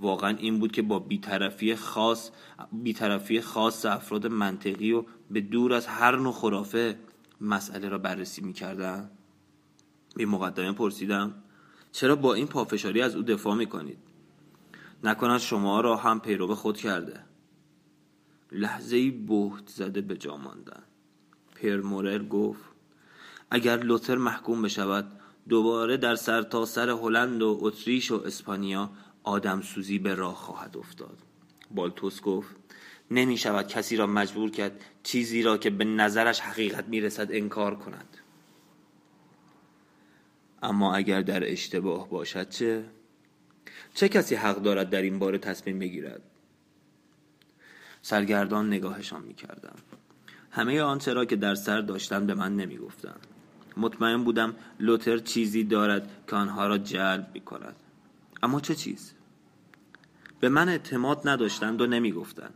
واقعا 0.00 0.36
این 0.36 0.58
بود 0.58 0.72
که 0.72 0.82
با 0.82 0.98
بیطرفی 0.98 1.74
خاص 1.74 2.30
بیطرفی 2.72 3.40
خاص 3.40 3.86
افراد 3.86 4.26
منطقی 4.26 4.92
و 4.92 5.04
به 5.30 5.40
دور 5.40 5.72
از 5.72 5.86
هر 5.86 6.16
نوع 6.16 6.32
خرافه 6.32 6.98
مسئله 7.40 7.88
را 7.88 7.98
بررسی 7.98 8.42
می‌کردن؟ 8.42 9.10
به 10.16 10.26
مقدمه 10.26 10.72
پرسیدم 10.72 11.34
چرا 11.92 12.16
با 12.16 12.34
این 12.34 12.46
پافشاری 12.46 13.02
از 13.02 13.16
او 13.16 13.22
دفاع 13.22 13.54
می‌کنید؟ 13.54 13.98
نکند 15.04 15.40
شما 15.40 15.80
را 15.80 15.96
هم 15.96 16.20
پیرو 16.20 16.54
خود 16.54 16.76
کرده. 16.76 17.29
لحظه 18.52 18.96
ای 18.96 19.10
بهت 19.10 19.68
زده 19.68 20.00
به 20.00 20.16
جا 20.16 20.36
ماندن 20.36 20.82
پر 21.54 21.80
مورل 21.80 22.28
گفت 22.28 22.62
اگر 23.50 23.76
لوتر 23.76 24.16
محکوم 24.16 24.62
بشود 24.62 25.20
دوباره 25.48 25.96
در 25.96 26.14
سرتاسر 26.14 26.86
سر 26.86 27.02
هلند 27.02 27.42
و 27.42 27.58
اتریش 27.60 28.10
و 28.10 28.22
اسپانیا 28.26 28.90
آدم 29.22 29.60
سوزی 29.60 29.98
به 29.98 30.14
راه 30.14 30.34
خواهد 30.34 30.76
افتاد 30.76 31.18
بالتوس 31.70 32.20
گفت 32.20 32.56
نمی 33.10 33.38
شود 33.38 33.66
کسی 33.66 33.96
را 33.96 34.06
مجبور 34.06 34.50
کرد 34.50 34.84
چیزی 35.02 35.42
را 35.42 35.58
که 35.58 35.70
به 35.70 35.84
نظرش 35.84 36.40
حقیقت 36.40 36.88
می 36.88 37.00
رسد 37.00 37.28
انکار 37.30 37.74
کند 37.74 38.16
اما 40.62 40.94
اگر 40.94 41.22
در 41.22 41.52
اشتباه 41.52 42.08
باشد 42.08 42.48
چه؟ 42.48 42.84
چه 43.94 44.08
کسی 44.08 44.34
حق 44.34 44.62
دارد 44.62 44.90
در 44.90 45.02
این 45.02 45.18
باره 45.18 45.38
تصمیم 45.38 45.78
بگیرد؟ 45.78 46.22
سرگردان 48.02 48.66
نگاهشان 48.66 49.22
می 49.22 49.34
کردم. 49.34 49.74
همه 50.50 50.80
آنچه 50.80 51.12
را 51.12 51.24
که 51.24 51.36
در 51.36 51.54
سر 51.54 51.80
داشتم 51.80 52.26
به 52.26 52.34
من 52.34 52.56
نمی 52.56 52.76
گفتن. 52.76 53.16
مطمئن 53.76 54.24
بودم 54.24 54.54
لوتر 54.80 55.18
چیزی 55.18 55.64
دارد 55.64 56.10
که 56.28 56.36
آنها 56.36 56.66
را 56.66 56.78
جلب 56.78 57.30
می 57.34 57.40
کند 57.40 57.76
اما 58.42 58.60
چه 58.60 58.74
چیز؟ 58.74 59.12
به 60.40 60.48
من 60.48 60.68
اعتماد 60.68 61.28
نداشتند 61.28 61.80
و 61.80 61.86
نمی 61.86 62.12
گفتند 62.12 62.54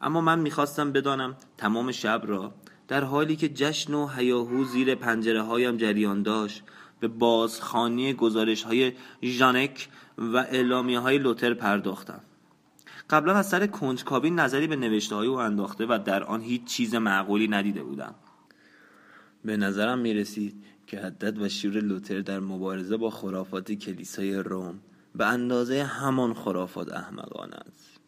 اما 0.00 0.20
من 0.20 0.38
می‌خواستم 0.38 0.92
بدانم 0.92 1.36
تمام 1.58 1.92
شب 1.92 2.22
را 2.26 2.54
در 2.88 3.04
حالی 3.04 3.36
که 3.36 3.48
جشن 3.48 3.94
و 3.94 4.06
هیاهو 4.06 4.64
زیر 4.64 4.94
پنجره 4.94 5.42
هایم 5.42 5.76
جریان 5.76 6.22
داشت 6.22 6.62
به 7.00 7.08
بازخانی 7.08 8.12
گزارش 8.12 8.62
های 8.62 8.92
ژانک 9.22 9.88
و 10.18 10.36
اعلامی 10.36 10.94
های 10.94 11.18
لوتر 11.18 11.54
پرداختم 11.54 12.20
قبلا 13.10 13.34
از 13.34 13.48
سر 13.48 13.66
کنجکاوی 13.66 14.30
نظری 14.30 14.66
به 14.66 14.76
نوشته 14.76 15.14
های 15.14 15.26
او 15.26 15.36
انداخته 15.36 15.86
و 15.86 15.98
در 16.04 16.24
آن 16.24 16.40
هیچ 16.40 16.64
چیز 16.64 16.94
معقولی 16.94 17.48
ندیده 17.48 17.82
بودم. 17.82 18.14
به 19.44 19.56
نظرم 19.56 19.98
می 19.98 20.14
رسید 20.14 20.64
که 20.86 21.00
حدت 21.00 21.38
و 21.38 21.48
شیر 21.48 21.80
لوتر 21.80 22.20
در 22.20 22.40
مبارزه 22.40 22.96
با 22.96 23.10
خرافات 23.10 23.72
کلیسای 23.72 24.34
روم 24.34 24.80
به 25.14 25.26
اندازه 25.26 25.84
همان 25.84 26.34
خرافات 26.34 26.92
احمقانه 26.92 27.56
است. 27.56 28.00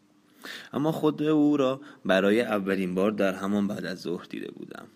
اما 0.73 0.93
خود 0.93 1.23
او 1.23 1.57
را 1.57 1.81
برای 2.05 2.41
اولین 2.41 2.95
بار 2.95 3.11
در 3.11 3.35
همان 3.35 3.67
بعد 3.67 3.87
از 3.87 4.01
ظهر 4.01 4.25
دیده 4.25 4.51
بودم. 4.51 4.87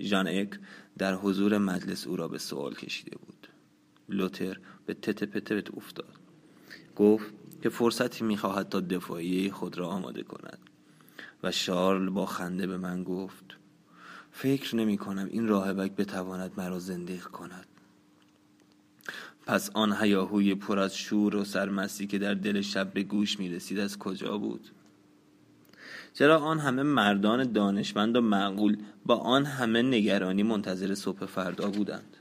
ژان 0.00 0.28
اک 0.28 0.50
در 0.98 1.14
حضور 1.14 1.58
مجلس 1.58 2.06
او 2.06 2.16
را 2.16 2.28
به 2.28 2.38
سوال 2.38 2.74
کشیده 2.74 3.16
بود. 3.26 3.48
لوتر 4.08 4.58
به 4.86 4.94
تت 4.94 5.24
پتت 5.24 5.74
افتاد. 5.76 6.14
گفت 6.96 7.34
که 7.62 7.68
فرصتی 7.68 8.24
می‌خواهد 8.24 8.68
تا 8.68 8.80
دفاعی 8.80 9.50
خود 9.50 9.78
را 9.78 9.88
آماده 9.88 10.22
کند. 10.22 10.58
و 11.42 11.52
شارل 11.52 12.10
با 12.10 12.26
خنده 12.26 12.66
به 12.66 12.76
من 12.76 13.04
گفت 13.04 13.56
فکر 14.32 14.76
نمی 14.76 14.98
کنم 14.98 15.28
این 15.30 15.48
راهبک 15.48 15.92
بتواند 15.92 16.52
مرا 16.56 16.78
زنده 16.78 17.18
کند. 17.18 17.66
پس 19.46 19.70
آن 19.74 19.96
هیاهوی 20.00 20.54
پر 20.54 20.78
از 20.78 20.96
شور 20.96 21.36
و 21.36 21.44
سرمستی 21.44 22.06
که 22.06 22.18
در 22.18 22.34
دل 22.34 22.60
شب 22.60 22.92
به 22.92 23.02
گوش 23.02 23.38
می 23.38 23.48
رسید 23.48 23.78
از 23.78 23.98
کجا 23.98 24.38
بود؟ 24.38 24.70
چرا 26.14 26.38
آن 26.38 26.58
همه 26.58 26.82
مردان 26.82 27.52
دانشمند 27.52 28.16
و 28.16 28.20
معقول 28.20 28.76
با 29.06 29.16
آن 29.16 29.44
همه 29.46 29.82
نگرانی 29.82 30.42
منتظر 30.42 30.94
صبح 30.94 31.26
فردا 31.26 31.70
بودند؟ 31.70 32.16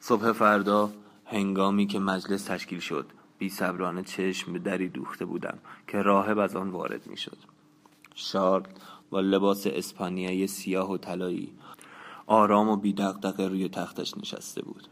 صبح 0.00 0.32
فردا 0.32 0.92
هنگامی 1.34 1.86
که 1.86 1.98
مجلس 1.98 2.44
تشکیل 2.44 2.80
شد 2.80 3.06
بی 3.38 3.48
صبرانه 3.48 4.02
چشم 4.02 4.52
به 4.52 4.58
دری 4.58 4.88
دوخته 4.88 5.24
بودم 5.24 5.58
که 5.88 6.02
راهب 6.02 6.38
از 6.38 6.56
آن 6.56 6.70
وارد 6.70 7.06
می 7.06 7.16
شد. 7.16 7.36
شارل 8.14 8.62
با 9.10 9.20
لباس 9.20 9.66
اسپانیایی 9.66 10.46
سیاه 10.46 10.90
و 10.90 10.98
طلایی 10.98 11.52
آرام 12.26 12.68
و 12.68 12.76
بیدقدقه 12.76 13.46
روی 13.46 13.68
تختش 13.68 14.18
نشسته 14.18 14.62
بود. 14.62 14.88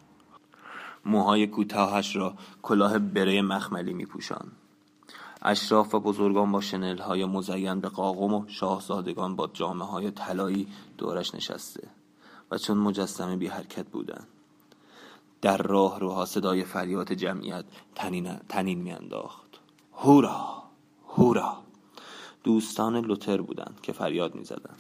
موهای 1.04 1.46
کوتاهش 1.46 2.16
را 2.16 2.34
کلاه 2.62 2.98
بره 2.98 3.42
مخملی 3.42 3.92
می 3.92 4.06
پوشان. 4.06 4.52
اشراف 5.42 5.94
و 5.94 6.00
بزرگان 6.00 6.52
با 6.52 6.60
شنل 6.60 6.98
های 6.98 7.24
مزین 7.24 7.80
به 7.80 7.88
قاقم 7.88 8.34
و 8.34 8.44
شاهزادگان 8.48 9.36
با 9.36 9.50
جامعه 9.52 9.88
های 9.88 10.10
طلایی 10.10 10.68
دورش 10.98 11.34
نشسته 11.34 11.88
و 12.50 12.58
چون 12.58 12.78
مجسمه 12.78 13.36
بی 13.36 13.46
حرکت 13.46 13.86
بودند. 13.86 14.28
در 15.42 15.56
راه 15.56 16.00
روها 16.00 16.24
صدای 16.24 16.64
فریاد 16.64 17.12
جمعیت 17.12 17.64
تنین, 17.94 18.36
تنین 18.48 18.78
میانداخت. 18.78 19.60
هورا! 19.92 20.62
هورا! 21.08 21.56
دوستان 22.44 22.96
لوتر 22.96 23.40
بودند 23.40 23.78
که 23.82 23.92
فریاد 23.92 24.34
می‌زدند. 24.34 24.78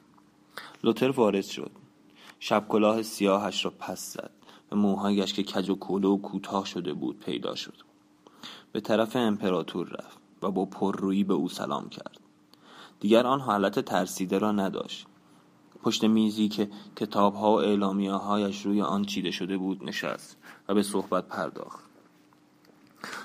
لوتر 0.84 1.10
وارد 1.10 1.44
شد. 1.44 1.70
شب 2.40 2.68
کلاه 2.68 3.02
سیاهش 3.02 3.64
را 3.64 3.72
پس 3.78 4.12
زد. 4.12 4.30
و 4.72 4.76
موهایش 4.76 5.32
که 5.32 5.42
کج 5.42 5.70
و 5.70 5.74
کوله 5.74 6.08
و 6.08 6.18
کوتاه 6.18 6.66
شده 6.66 6.92
بود 6.92 7.18
پیدا 7.18 7.54
شد. 7.54 7.76
به 8.72 8.80
طرف 8.80 9.16
امپراتور 9.16 9.88
رفت 9.88 10.18
و 10.42 10.50
با 10.50 10.64
پررویی 10.64 11.24
به 11.24 11.34
او 11.34 11.48
سلام 11.48 11.88
کرد. 11.88 12.20
دیگر 13.00 13.26
آن 13.26 13.40
حالت 13.40 13.80
ترسیده 13.80 14.38
را 14.38 14.52
نداشت. 14.52 15.06
پشت 15.82 16.04
میزی 16.04 16.48
که 16.48 16.70
کتاب 16.96 17.34
ها 17.34 17.52
و 17.52 17.60
اعلامیه 17.60 18.12
هایش 18.12 18.66
روی 18.66 18.82
آن 18.82 19.04
چیده 19.04 19.30
شده 19.30 19.56
بود 19.56 19.84
نشست 19.84 20.36
و 20.68 20.74
به 20.74 20.82
صحبت 20.82 21.28
پرداخت. 21.28 21.84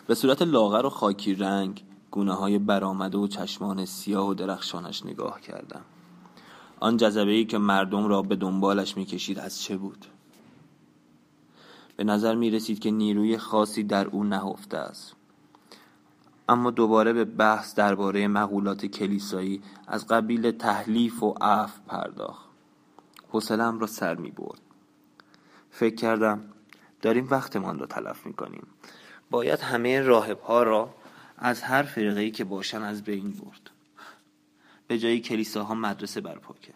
به 0.08 0.16
صورت 0.16 0.42
لاغر 0.42 0.86
و 0.86 0.90
خاکی 0.90 1.34
رنگ 1.34 1.84
گونه 2.12 2.34
های 2.34 2.60
برآمده 2.60 3.18
و 3.18 3.28
چشمان 3.28 3.86
سیاه 3.86 4.28
و 4.28 4.34
درخشانش 4.34 5.06
نگاه 5.06 5.42
کردم. 5.42 5.82
آن 6.80 6.98
جذبه 6.98 7.32
ای 7.32 7.46
که 7.46 7.58
مردم 7.58 8.08
را 8.08 8.22
به 8.22 8.36
دنبالش 8.36 8.98
می‌کشید 8.98 9.40
از 9.40 9.62
چه 9.62 9.78
بود؟ 9.78 10.06
به 11.96 12.04
نظر 12.04 12.36
می 12.36 12.50
رسید 12.50 12.80
که 12.80 12.92
نیروی 12.92 13.38
خاصی 13.38 13.84
در 13.84 14.08
او 14.08 14.24
نهفته 14.24 14.78
است. 14.78 15.16
اما 16.50 16.72
دوباره 16.72 17.14
به 17.14 17.26
بحث 17.26 17.76
درباره 17.76 18.28
مقولات 18.28 18.86
کلیسایی 18.86 19.62
از 19.88 20.08
قبیل 20.08 20.52
تحلیف 20.52 21.24
و 21.24 21.36
عف 21.42 21.80
پرداخت. 21.88 22.47
حوصلهام 23.30 23.80
را 23.80 23.88
سر 23.88 24.16
می 24.16 24.32
برد 24.32 24.62
فکر 25.72 25.96
کردم 25.96 26.42
داریم 27.02 27.28
وقتمان 27.30 27.80
را 27.80 27.86
تلف 27.86 28.26
می 28.26 28.34
کنیم 28.34 28.68
باید 29.30 29.60
همه 29.60 30.02
راهب 30.02 30.40
ها 30.40 30.64
را 30.64 30.96
از 31.38 31.62
هر 31.62 31.84
فرقه 31.84 32.32
که 32.32 32.44
باشن 32.44 32.82
از 32.82 33.04
بین 33.04 33.32
برد. 33.32 33.70
به 34.88 34.98
جای 35.00 35.20
کلیساها 35.20 35.76
مدرسه 35.76 36.22
برپا 36.22 36.54
کرد. 36.54 36.76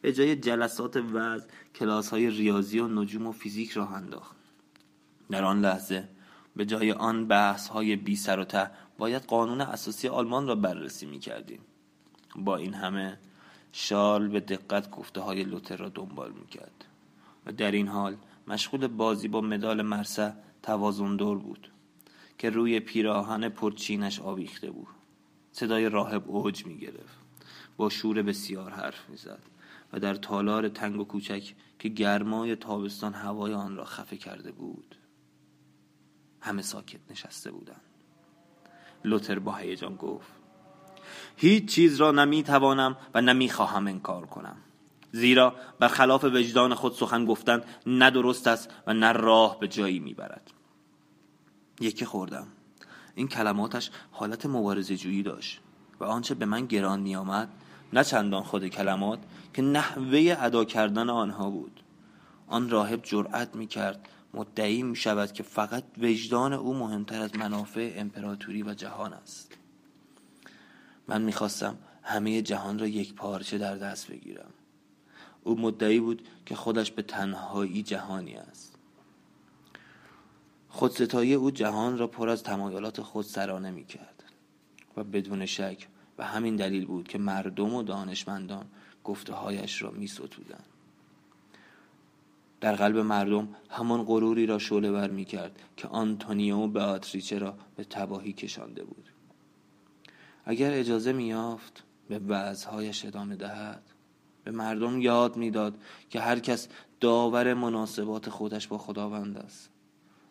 به 0.00 0.12
جای 0.12 0.36
جلسات 0.36 0.96
وز 0.96 1.42
کلاس 1.74 2.10
های 2.10 2.30
ریاضی 2.30 2.78
و 2.78 2.88
نجوم 2.88 3.26
و 3.26 3.32
فیزیک 3.32 3.70
راه 3.70 3.94
انداخت. 3.94 4.36
در 5.30 5.44
آن 5.44 5.60
لحظه 5.60 6.08
به 6.56 6.66
جای 6.66 6.92
آن 6.92 7.26
بحث 7.26 7.68
های 7.68 7.96
بی 7.96 8.16
سر 8.16 8.38
و 8.38 8.44
ته 8.44 8.70
باید 8.98 9.22
قانون 9.22 9.60
اساسی 9.60 10.08
آلمان 10.08 10.46
را 10.46 10.54
بررسی 10.54 11.06
می 11.06 11.18
کردیم 11.18 11.60
با 12.36 12.56
این 12.56 12.74
همه 12.74 13.18
شارل 13.72 14.28
به 14.28 14.40
دقت 14.40 14.90
گفته 14.90 15.20
های 15.20 15.44
لوتر 15.44 15.76
را 15.76 15.88
دنبال 15.88 16.32
می 16.32 16.46
کرد 16.46 16.84
و 17.46 17.52
در 17.52 17.70
این 17.70 17.88
حال 17.88 18.16
مشغول 18.48 18.86
بازی 18.86 19.28
با 19.28 19.40
مدال 19.40 19.82
مرسه 19.82 20.34
توازن 20.62 21.16
دور 21.16 21.38
بود 21.38 21.72
که 22.38 22.50
روی 22.50 22.80
پیراهن 22.80 23.48
پرچینش 23.48 24.20
آویخته 24.20 24.70
بود. 24.70 24.88
صدای 25.52 25.88
راهب 25.88 26.30
اوج 26.30 26.66
می 26.66 26.78
گرفت 26.78 27.18
با 27.76 27.88
شور 27.88 28.22
بسیار 28.22 28.70
حرف 28.70 29.08
می 29.08 29.16
زد 29.16 29.42
و 29.92 30.00
در 30.00 30.14
تالار 30.14 30.68
تنگ 30.68 31.00
و 31.00 31.04
کوچک 31.04 31.54
که 31.78 31.88
گرمای 31.88 32.56
تابستان 32.56 33.14
هوای 33.14 33.52
آن 33.54 33.76
را 33.76 33.84
خفه 33.84 34.16
کرده 34.16 34.52
بود 34.52 34.96
همه 36.40 36.62
ساکت 36.62 37.00
نشسته 37.10 37.50
بودند. 37.50 37.80
لوتر 39.04 39.38
با 39.38 39.54
هیجان 39.54 39.96
گفت 39.96 40.41
هیچ 41.36 41.64
چیز 41.74 41.96
را 41.96 42.10
نمی 42.10 42.42
توانم 42.42 42.96
و 43.14 43.20
نمی 43.20 43.50
خواهم 43.50 43.86
انکار 43.86 44.26
کنم. 44.26 44.56
زیرا 45.12 45.54
برخلاف 45.78 46.24
وجدان 46.24 46.74
خود 46.74 46.92
سخن 46.92 47.24
گفتن 47.24 47.62
نه 47.86 48.10
درست 48.10 48.46
است 48.46 48.70
و 48.86 48.94
نه 48.94 49.12
راه 49.12 49.60
به 49.60 49.68
جایی 49.68 49.98
می‌برد. 49.98 50.50
یکی 51.80 52.04
خوردم. 52.04 52.46
این 53.14 53.28
کلماتش 53.28 53.90
حالت 54.12 54.46
مبارزه 54.46 54.96
جویی 54.96 55.22
داشت 55.22 55.60
و 56.00 56.04
آنچه 56.04 56.34
به 56.34 56.46
من 56.46 56.66
گران 56.66 57.00
می 57.00 57.16
آمد 57.16 57.48
نه 57.92 58.04
چندان 58.04 58.42
خود 58.42 58.68
کلمات 58.68 59.18
که 59.54 59.62
نحوه 59.62 60.36
ادا 60.40 60.64
کردن 60.64 61.10
آنها 61.10 61.50
بود. 61.50 61.82
آن 62.46 62.70
راهب 62.70 63.00
جرأت 63.02 63.56
می 63.56 63.66
کرد 63.66 64.08
مدعی 64.34 64.82
می 64.82 64.96
شود 64.96 65.32
که 65.32 65.42
فقط 65.42 65.84
وجدان 65.98 66.52
او 66.52 66.74
مهمتر 66.74 67.22
از 67.22 67.36
منافع 67.36 67.92
امپراتوری 67.96 68.62
و 68.62 68.74
جهان 68.74 69.12
است. 69.12 69.58
من 71.12 71.22
می‌خواستم 71.22 71.78
همه 72.02 72.42
جهان 72.42 72.78
را 72.78 72.86
یک 72.86 73.14
پارچه 73.14 73.58
در 73.58 73.76
دست 73.76 74.10
بگیرم. 74.10 74.50
او 75.44 75.60
مدعی 75.60 76.00
بود 76.00 76.28
که 76.46 76.54
خودش 76.54 76.90
به 76.90 77.02
تنهایی 77.02 77.82
جهانی 77.82 78.34
است. 78.34 78.78
خودستایی 80.68 81.34
او 81.34 81.50
جهان 81.50 81.98
را 81.98 82.06
پر 82.06 82.28
از 82.28 82.42
تمایلات 82.42 83.00
خود 83.00 83.24
سرانه 83.24 83.70
می 83.70 83.84
کرد 83.84 84.24
و 84.96 85.04
بدون 85.04 85.46
شک 85.46 85.88
و 86.18 86.26
همین 86.26 86.56
دلیل 86.56 86.86
بود 86.86 87.08
که 87.08 87.18
مردم 87.18 87.74
و 87.74 87.82
دانشمندان 87.82 88.66
گفته 89.04 89.32
هایش 89.32 89.82
را 89.82 89.90
می 89.90 90.06
ستودن. 90.06 90.64
در 92.60 92.74
قلب 92.74 92.98
مردم 92.98 93.48
همان 93.70 94.02
غروری 94.02 94.46
را 94.46 94.58
شعله 94.58 94.90
ور 94.90 95.10
می 95.10 95.24
کرد 95.24 95.62
که 95.76 95.88
آنتونیو 95.88 96.78
آتریچه 96.78 97.38
را 97.38 97.54
به 97.76 97.84
تباهی 97.84 98.32
کشانده 98.32 98.84
بود. 98.84 99.11
اگر 100.44 100.72
اجازه 100.72 101.12
می 101.12 101.24
یافت 101.24 101.82
به 102.08 102.18
وعظهایش 102.18 103.04
ادامه 103.04 103.36
دهد. 103.36 103.82
به 104.44 104.50
مردم 104.50 105.00
یاد 105.00 105.36
می‌داد 105.36 105.74
که 106.10 106.20
هر 106.20 106.38
کس 106.38 106.68
داور 107.00 107.54
مناسبات 107.54 108.30
خودش 108.30 108.68
با 108.68 108.78
خداوند 108.78 109.38
است 109.38 109.70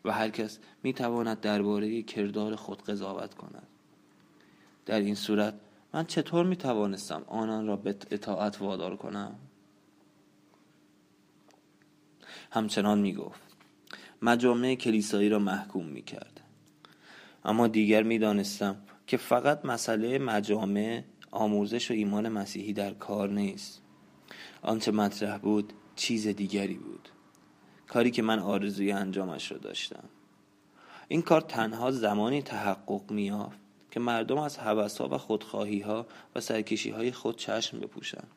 و 0.06 0.12
هر 0.12 0.30
کس 0.30 0.60
می 0.84 0.94
تواند 0.94 1.40
درباره 1.40 2.02
کردار 2.02 2.56
خود 2.56 2.84
قضاوت 2.84 3.34
کند. 3.34 3.68
در 4.86 5.00
این 5.00 5.16
صورت 5.16 5.54
من 5.94 6.06
چطور 6.06 6.46
می 6.46 6.56
توانستم 6.56 7.24
آنان 7.28 7.68
را 7.68 7.76
به 7.76 7.96
اطاعت 8.12 8.62
وادار 8.62 8.96
کنم؟ 8.96 9.36
همچنان 12.52 13.00
می 13.00 13.14
گفت 13.14 13.42
مجامع 14.22 14.76
کلیسایی 14.76 15.30
را 15.30 15.40
محکوم 15.40 15.86
می 15.86 16.02
کرد 16.02 16.42
اما 17.46 17.68
دیگر 17.68 18.04
می 18.04 18.20
دانستم 18.20 18.76
که 19.12 19.18
فقط 19.18 19.66
مسئله 19.66 20.20
مجامع 20.20 21.04
آموزش 21.32 21.92
و 21.92 21.94
ایمان 21.94 22.30
مسیحی 22.30 22.74
در 22.74 22.94
کار 22.94 23.30
نیست. 23.30 23.82
آنچه 24.62 24.92
مطرح 24.92 25.38
بود 25.38 25.74
چیز 25.96 26.28
دیگری 26.28 26.74
بود. 26.74 27.10
کاری 27.88 28.12
که 28.12 28.22
من 28.22 28.40
آرزوی 28.40 28.92
انجامش 28.92 29.52
را 29.52 29.58
داشتم. 29.58 30.04
این 31.08 31.22
کار 31.22 31.42
تنها 31.42 31.92
زمانی 31.92 32.42
تحقق 32.42 33.12
میافت 33.12 33.60
که 33.92 34.00
مردم 34.00 34.38
از 34.38 34.60
حوثها 34.60 35.08
و 35.10 35.18
خودخواهی 35.18 35.80
ها 35.80 36.06
و 36.36 36.40
سرکشی 36.40 36.90
های 36.90 37.12
خود 37.12 37.38
چشم 37.38 37.80
بپوشند. 37.80 38.32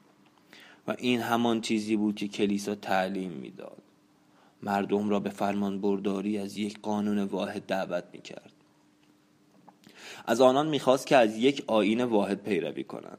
و 0.89 0.95
این 0.99 1.21
همان 1.21 1.61
چیزی 1.61 1.97
بود 1.97 2.15
که 2.15 2.29
کلیسا 2.29 2.75
تعلیم 2.75 3.33
می‌داد. 3.33 3.83
مردم 4.63 5.09
را 5.09 5.21
به 5.21 5.31
فرمان 5.31 5.81
برداری 5.81 6.39
از 6.39 6.57
یک 6.57 6.81
قانون 6.83 7.19
واحد 7.19 7.67
دعوت 7.67 8.05
می 8.13 8.21
کرد 8.21 8.54
از 10.25 10.41
آنان 10.41 10.67
می‌خواست 10.67 11.07
که 11.07 11.17
از 11.17 11.37
یک 11.37 11.65
آین 11.67 12.05
واحد 12.05 12.43
پیروی 12.43 12.85
کنند. 12.85 13.19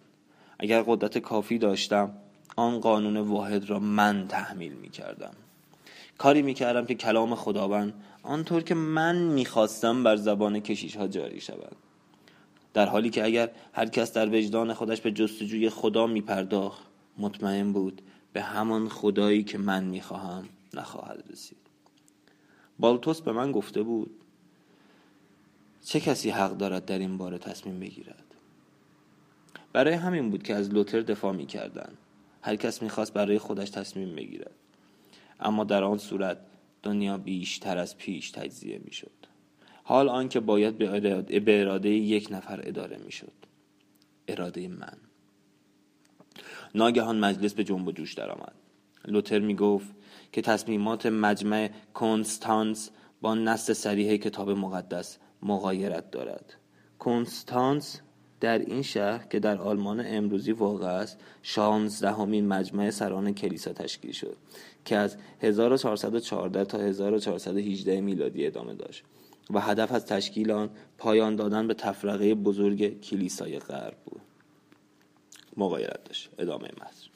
اگر 0.59 0.83
قدرت 0.87 1.17
کافی 1.17 1.57
داشتم 1.57 2.11
آن 2.55 2.79
قانون 2.79 3.17
واحد 3.17 3.69
را 3.69 3.79
من 3.79 4.27
تحمیل 4.27 4.73
می 4.73 4.89
کردم 4.89 5.33
کاری 6.17 6.41
می 6.41 6.53
کردم 6.53 6.85
که 6.85 6.95
کلام 6.95 7.35
خداوند 7.35 7.93
آنطور 8.23 8.63
که 8.63 8.75
من 8.75 9.15
می‌خواستم 9.15 10.03
بر 10.03 10.15
زبان 10.15 10.59
کشیش 10.59 10.95
ها 10.95 11.07
جاری 11.07 11.41
شود. 11.41 11.75
در 12.73 12.85
حالی 12.85 13.09
که 13.09 13.25
اگر 13.25 13.51
هر 13.73 13.85
کس 13.85 14.13
در 14.13 14.29
وجدان 14.29 14.73
خودش 14.73 15.01
به 15.01 15.11
جستجوی 15.11 15.69
خدا 15.69 16.07
می 16.07 16.21
پرداخت 16.21 16.83
مطمئن 17.17 17.73
بود 17.73 18.01
به 18.33 18.41
همان 18.41 18.89
خدایی 18.89 19.43
که 19.43 19.57
من 19.57 19.83
می‌خواهم 19.83 20.49
نخواهد 20.73 21.23
رسید. 21.31 21.57
بالتوس 22.79 23.21
به 23.21 23.31
من 23.31 23.51
گفته 23.51 23.83
بود 23.83 24.11
چه 25.85 25.99
کسی 25.99 26.29
حق 26.29 26.57
دارد 26.57 26.85
در 26.85 26.99
این 26.99 27.17
باره 27.17 27.37
تصمیم 27.37 27.79
بگیرد؟ 27.79 28.23
برای 29.73 29.93
همین 29.93 30.29
بود 30.29 30.43
که 30.43 30.55
از 30.55 30.69
لوتر 30.69 31.01
دفاع 31.01 31.33
می 31.33 31.45
کردن. 31.45 31.93
هر 32.41 32.55
کس 32.55 32.81
می‌خواست 32.81 33.13
برای 33.13 33.39
خودش 33.39 33.69
تصمیم 33.69 34.15
بگیرد. 34.15 34.55
اما 35.39 35.63
در 35.63 35.83
آن 35.83 35.97
صورت 35.97 36.37
دنیا 36.83 37.17
بیشتر 37.17 37.77
از 37.77 37.97
پیش 37.97 38.31
تجزیه 38.31 38.81
می‌شد. 38.85 39.11
حال 39.83 40.09
آنکه 40.09 40.39
باید 40.39 40.77
به 40.77 41.61
اراده 41.61 41.89
یک 41.89 42.27
نفر 42.31 42.59
اداره 42.63 42.97
می‌شد. 42.97 43.33
اراده 44.27 44.67
من. 44.67 44.97
ناگهان 46.75 47.19
مجلس 47.19 47.53
به 47.53 47.63
جنب 47.63 47.87
و 47.87 47.91
جوش 47.91 48.13
درآمد. 48.13 48.55
لوتر 49.07 49.39
می 49.39 49.55
گفت 49.55 49.87
که 50.31 50.41
تصمیمات 50.41 51.05
مجمع 51.05 51.69
کنستانس 51.93 52.89
با 53.21 53.35
نص 53.35 53.71
سریح 53.71 54.17
کتاب 54.17 54.49
مقدس 54.49 55.17
مغایرت 55.45 56.11
دارد. 56.11 56.53
کنستانس 56.99 58.01
در 58.39 58.59
این 58.59 58.81
شهر 58.81 59.27
که 59.27 59.39
در 59.39 59.57
آلمان 59.57 60.03
امروزی 60.05 60.51
واقع 60.51 60.87
است 60.87 61.19
شانزدهمین 61.41 62.47
مجمع 62.47 62.89
سران 62.89 63.33
کلیسا 63.33 63.73
تشکیل 63.73 64.11
شد 64.11 64.37
که 64.85 64.97
از 64.97 65.17
1414 65.41 66.65
تا 66.65 66.77
1418 66.77 68.01
میلادی 68.01 68.45
ادامه 68.45 68.73
داشت 68.73 69.03
و 69.49 69.59
هدف 69.59 69.91
از 69.91 70.05
تشکیل 70.05 70.51
آن 70.51 70.69
پایان 70.97 71.35
دادن 71.35 71.67
به 71.67 71.73
تفرقه 71.73 72.35
بزرگ 72.35 73.01
کلیسای 73.01 73.59
غرب 73.59 73.97
بود. 74.05 74.21
مغایرت 75.57 76.03
داشت. 76.03 76.29
ادامه 76.39 76.67
مصر 76.67 77.09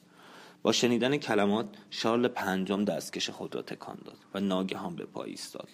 با 0.62 0.72
شنیدن 0.72 1.18
کلمات 1.18 1.70
شارل 1.90 2.28
پنجم 2.28 2.86
دستکش 2.86 3.30
خود 3.30 3.56
را 3.56 3.62
تکان 3.62 3.98
داد 4.06 4.18
و 4.34 4.40
ناگهان 4.40 4.96
به 4.96 5.06
پای 5.06 5.30
ایستاد. 5.30 5.70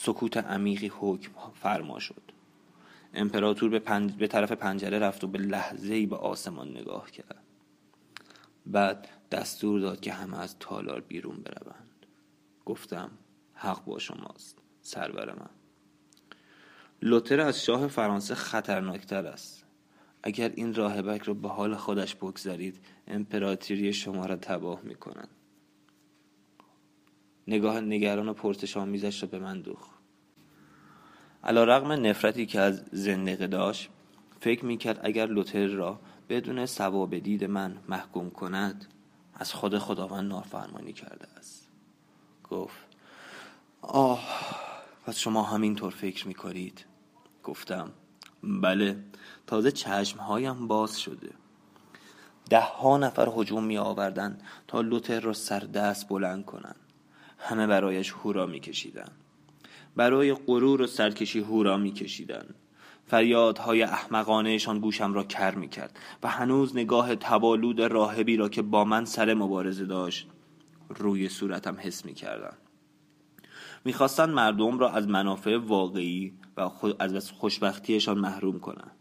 سکوت 0.00 0.36
عمیقی 0.36 0.92
حکم 0.98 1.32
فرما 1.54 1.98
شد. 1.98 2.22
امپراتور 3.14 3.70
به, 3.70 3.78
پنج... 3.78 4.12
به 4.12 4.26
طرف 4.26 4.52
پنجره 4.52 4.98
رفت 4.98 5.24
و 5.24 5.26
به 5.26 5.38
لحظه 5.38 5.94
ای 5.94 6.06
به 6.06 6.16
آسمان 6.16 6.70
نگاه 6.70 7.10
کرد. 7.10 7.44
بعد 8.66 9.08
دستور 9.30 9.80
داد 9.80 10.00
که 10.00 10.12
همه 10.12 10.38
از 10.38 10.56
تالار 10.60 11.00
بیرون 11.00 11.36
بروند. 11.36 12.06
گفتم 12.64 13.10
حق 13.54 13.84
با 13.84 13.98
شماست 13.98 14.58
سرور 14.82 15.34
من. 15.34 15.50
لوتر 17.02 17.40
از 17.40 17.64
شاه 17.64 17.86
فرانسه 17.86 18.34
خطرناکتر 18.34 19.26
است. 19.26 19.64
اگر 20.22 20.52
این 20.54 20.74
راهبک 20.74 21.22
رو 21.22 21.34
به 21.34 21.48
حال 21.48 21.74
خودش 21.74 22.14
بگذارید 22.14 22.84
امپراتوری 23.06 23.92
شما 23.92 24.26
را 24.26 24.36
تباه 24.36 24.80
می‌کنند 24.82 25.37
نگاه 27.48 27.80
نگران 27.80 28.28
و 28.28 28.32
پرسش 28.32 28.76
آمیزش 28.76 29.22
را 29.22 29.28
به 29.28 29.38
من 29.38 29.60
دوخت. 29.60 29.90
علا 31.44 31.64
رقم 31.64 31.92
نفرتی 32.06 32.46
که 32.46 32.60
از 32.60 32.84
زندگی 32.92 33.46
داشت 33.46 33.90
فکر 34.40 34.64
می‌کرد 34.64 35.00
اگر 35.02 35.26
لوتر 35.26 35.66
را 35.66 36.00
بدون 36.28 36.66
ثواب 36.66 37.18
دید 37.18 37.44
من 37.44 37.76
محکوم 37.88 38.30
کند 38.30 38.86
از 39.34 39.52
خود 39.52 39.78
خداوند 39.78 40.28
نافرمانی 40.28 40.92
کرده 40.92 41.28
است. 41.38 41.68
گفت 42.50 42.78
آه 43.82 44.28
پس 45.06 45.18
شما 45.18 45.42
همینطور 45.42 45.90
فکر 45.90 46.28
می‌کنید؟ 46.28 46.84
گفتم 47.44 47.90
بله 48.42 49.04
تازه 49.46 49.70
چشمهایم 49.70 50.68
باز 50.68 51.00
شده. 51.00 51.30
ده 52.50 52.60
ها 52.60 52.98
نفر 52.98 53.28
هجوم 53.36 53.64
می 53.64 53.78
آوردن 53.78 54.38
تا 54.66 54.80
لوتر 54.80 55.20
را 55.20 55.32
سر 55.32 55.60
دست 55.60 56.08
بلند 56.08 56.44
کنند. 56.44 56.87
همه 57.38 57.66
برایش 57.66 58.10
هورا 58.10 58.46
می 58.46 58.60
کشیدن. 58.60 59.08
برای 59.96 60.34
غرور 60.34 60.82
و 60.82 60.86
سرکشی 60.86 61.40
هورا 61.40 61.76
می 61.76 61.92
کشیدن. 61.92 62.54
فریادهای 63.06 63.82
احمقانهشان 63.82 64.78
گوشم 64.78 65.14
را 65.14 65.24
کر 65.24 65.54
می 65.54 65.68
کرد 65.68 65.98
و 66.22 66.28
هنوز 66.28 66.76
نگاه 66.76 67.16
تبالود 67.16 67.80
راهبی 67.80 68.36
را 68.36 68.48
که 68.48 68.62
با 68.62 68.84
من 68.84 69.04
سر 69.04 69.34
مبارزه 69.34 69.84
داشت 69.84 70.28
روی 70.88 71.28
صورتم 71.28 71.76
حس 71.80 72.04
می 72.04 72.14
کردن. 72.14 72.56
می‌خواستند 73.84 74.28
مردم 74.28 74.78
را 74.78 74.90
از 74.90 75.08
منافع 75.08 75.56
واقعی 75.56 76.32
و 76.56 76.70
از 76.98 77.30
خوشبختیشان 77.30 78.18
محروم 78.18 78.60
کنند 78.60 78.96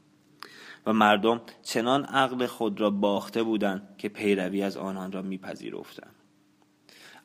و 0.85 0.93
مردم 0.93 1.41
چنان 1.63 2.05
عقل 2.05 2.45
خود 2.45 2.81
را 2.81 2.89
باخته 2.89 3.43
بودند 3.43 3.95
که 3.97 4.09
پیروی 4.09 4.63
از 4.63 4.77
آنان 4.77 5.11
را 5.11 5.21
میپذیرفتند 5.21 6.16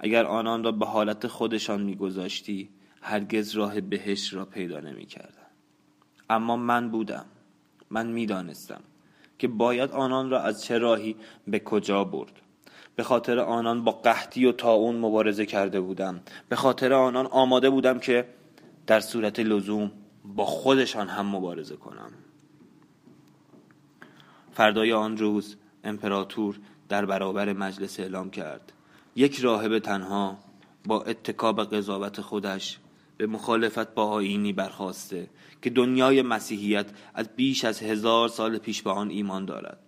اگر 0.02 0.24
آنان 0.24 0.64
را 0.64 0.72
به 0.72 0.86
حالت 0.86 1.26
خودشان 1.26 1.82
میگذاشتی 1.82 2.68
هرگز 3.02 3.54
راه 3.54 3.80
بهش 3.80 4.32
را 4.32 4.44
پیدا 4.44 4.80
نمی‌کردند 4.80 5.50
اما 6.30 6.56
من 6.56 6.90
بودم. 6.90 7.24
من 7.90 8.06
می‌دانستم 8.06 8.80
که 9.38 9.48
باید 9.48 9.90
آنان 9.90 10.30
را 10.30 10.40
از 10.42 10.64
چه 10.64 10.78
راهی 10.78 11.16
به 11.46 11.58
کجا 11.58 12.04
برد. 12.04 12.32
به 12.96 13.02
خاطر 13.02 13.38
آنان 13.38 13.84
با 13.84 13.92
قحطی 13.92 14.46
و 14.46 14.52
تاون 14.52 14.96
مبارزه 14.96 15.46
کرده 15.46 15.80
بودم. 15.80 16.20
به 16.48 16.56
خاطر 16.56 16.92
آنان 16.92 17.26
آماده 17.26 17.70
بودم 17.70 17.98
که 17.98 18.28
در 18.86 19.00
صورت 19.00 19.40
لزوم 19.40 19.92
با 20.24 20.44
خودشان 20.44 21.08
هم 21.08 21.26
مبارزه 21.26 21.76
کنم. 21.76 22.12
فردای 24.52 24.92
آن 24.92 25.16
روز 25.16 25.56
امپراتور 25.84 26.58
در 26.88 27.04
برابر 27.04 27.52
مجلس 27.52 28.00
اعلام 28.00 28.30
کرد. 28.30 28.72
یک 29.16 29.38
راهب 29.38 29.78
تنها 29.78 30.38
با 30.86 31.02
اتکاب 31.02 31.64
قضاوت 31.64 32.20
خودش 32.20 32.78
به 33.16 33.26
مخالفت 33.26 33.94
با 33.94 34.06
آینی 34.06 34.52
برخواسته 34.52 35.28
که 35.62 35.70
دنیای 35.70 36.22
مسیحیت 36.22 36.86
از 37.14 37.28
بیش 37.36 37.64
از 37.64 37.82
هزار 37.82 38.28
سال 38.28 38.58
پیش 38.58 38.82
به 38.82 38.90
آن 38.90 39.10
ایمان 39.10 39.44
دارد. 39.44 39.78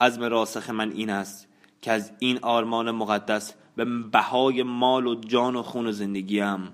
عزم 0.00 0.22
راسخ 0.22 0.70
من 0.70 0.92
این 0.92 1.10
است 1.10 1.48
که 1.82 1.92
از 1.92 2.12
این 2.18 2.38
آرمان 2.42 2.90
مقدس 2.90 3.54
به 3.76 3.84
بهای 3.84 4.62
مال 4.62 5.06
و 5.06 5.14
جان 5.14 5.56
و 5.56 5.62
خون 5.62 5.86
و 5.86 5.92
زندگیم 5.92 6.68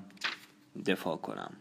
دفاع 0.87 1.16
کنم. 1.16 1.53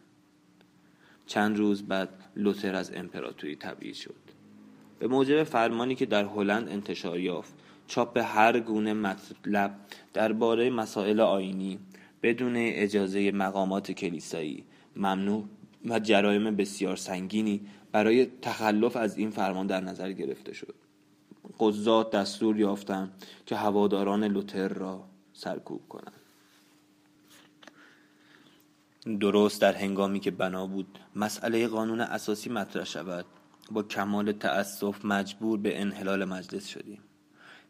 چند 1.26 1.58
روز 1.58 1.84
بعد 1.84 2.10
لوتر 2.36 2.76
از 2.76 2.92
امپراتوری 2.96 3.56
تبعید 3.56 3.96
شد. 3.96 4.16
به 5.00 5.08
موجب 5.08 5.44
فرمانی 5.44 5.96
که 5.96 6.06
در 6.06 6.26
هلند 6.26 6.70
انتشار 6.70 7.20
یافت 7.20 7.54
چاپ 7.88 8.18
هر 8.18 8.60
گونه 8.60 8.94
مطلب 8.94 9.76
درباره 10.14 10.70
مسائل 10.70 11.20
آینی 11.20 11.80
بدون 12.24 12.54
اجازه 12.56 13.32
مقامات 13.32 13.92
کلیسایی 13.92 14.64
ممنوع 14.96 15.46
و 15.86 16.00
جرایم 16.00 16.56
بسیار 16.56 16.96
سنگینی 16.96 17.62
برای 17.92 18.26
تخلف 18.42 18.96
از 18.96 19.18
این 19.18 19.30
فرمان 19.30 19.68
در 19.68 19.82
نظر 19.82 20.12
گرفته 20.12 20.54
شد. 20.54 20.76
قضات 21.60 22.12
دستور 22.12 22.60
یافتند 22.60 23.26
که 23.46 23.56
هواداران 23.56 24.24
لوتر 24.24 24.68
را 24.68 25.04
سرکوب 25.34 25.82
کنند. 25.90 26.22
درست 29.20 29.62
در 29.62 29.74
هنگامی 29.74 30.20
که 30.20 30.32
بنا 30.32 30.68
بود 30.68 31.00
مسئله 31.16 31.68
قانون 31.68 32.02
اساسی 32.02 32.50
مطرح 32.50 32.84
شود 32.84 33.26
با 33.72 33.84
کمال 33.84 34.32
تأسف 34.32 35.06
مجبور 35.06 35.60
به 35.60 35.82
انحلال 35.82 36.26
مجلس 36.26 36.68
شدیم. 36.68 37.00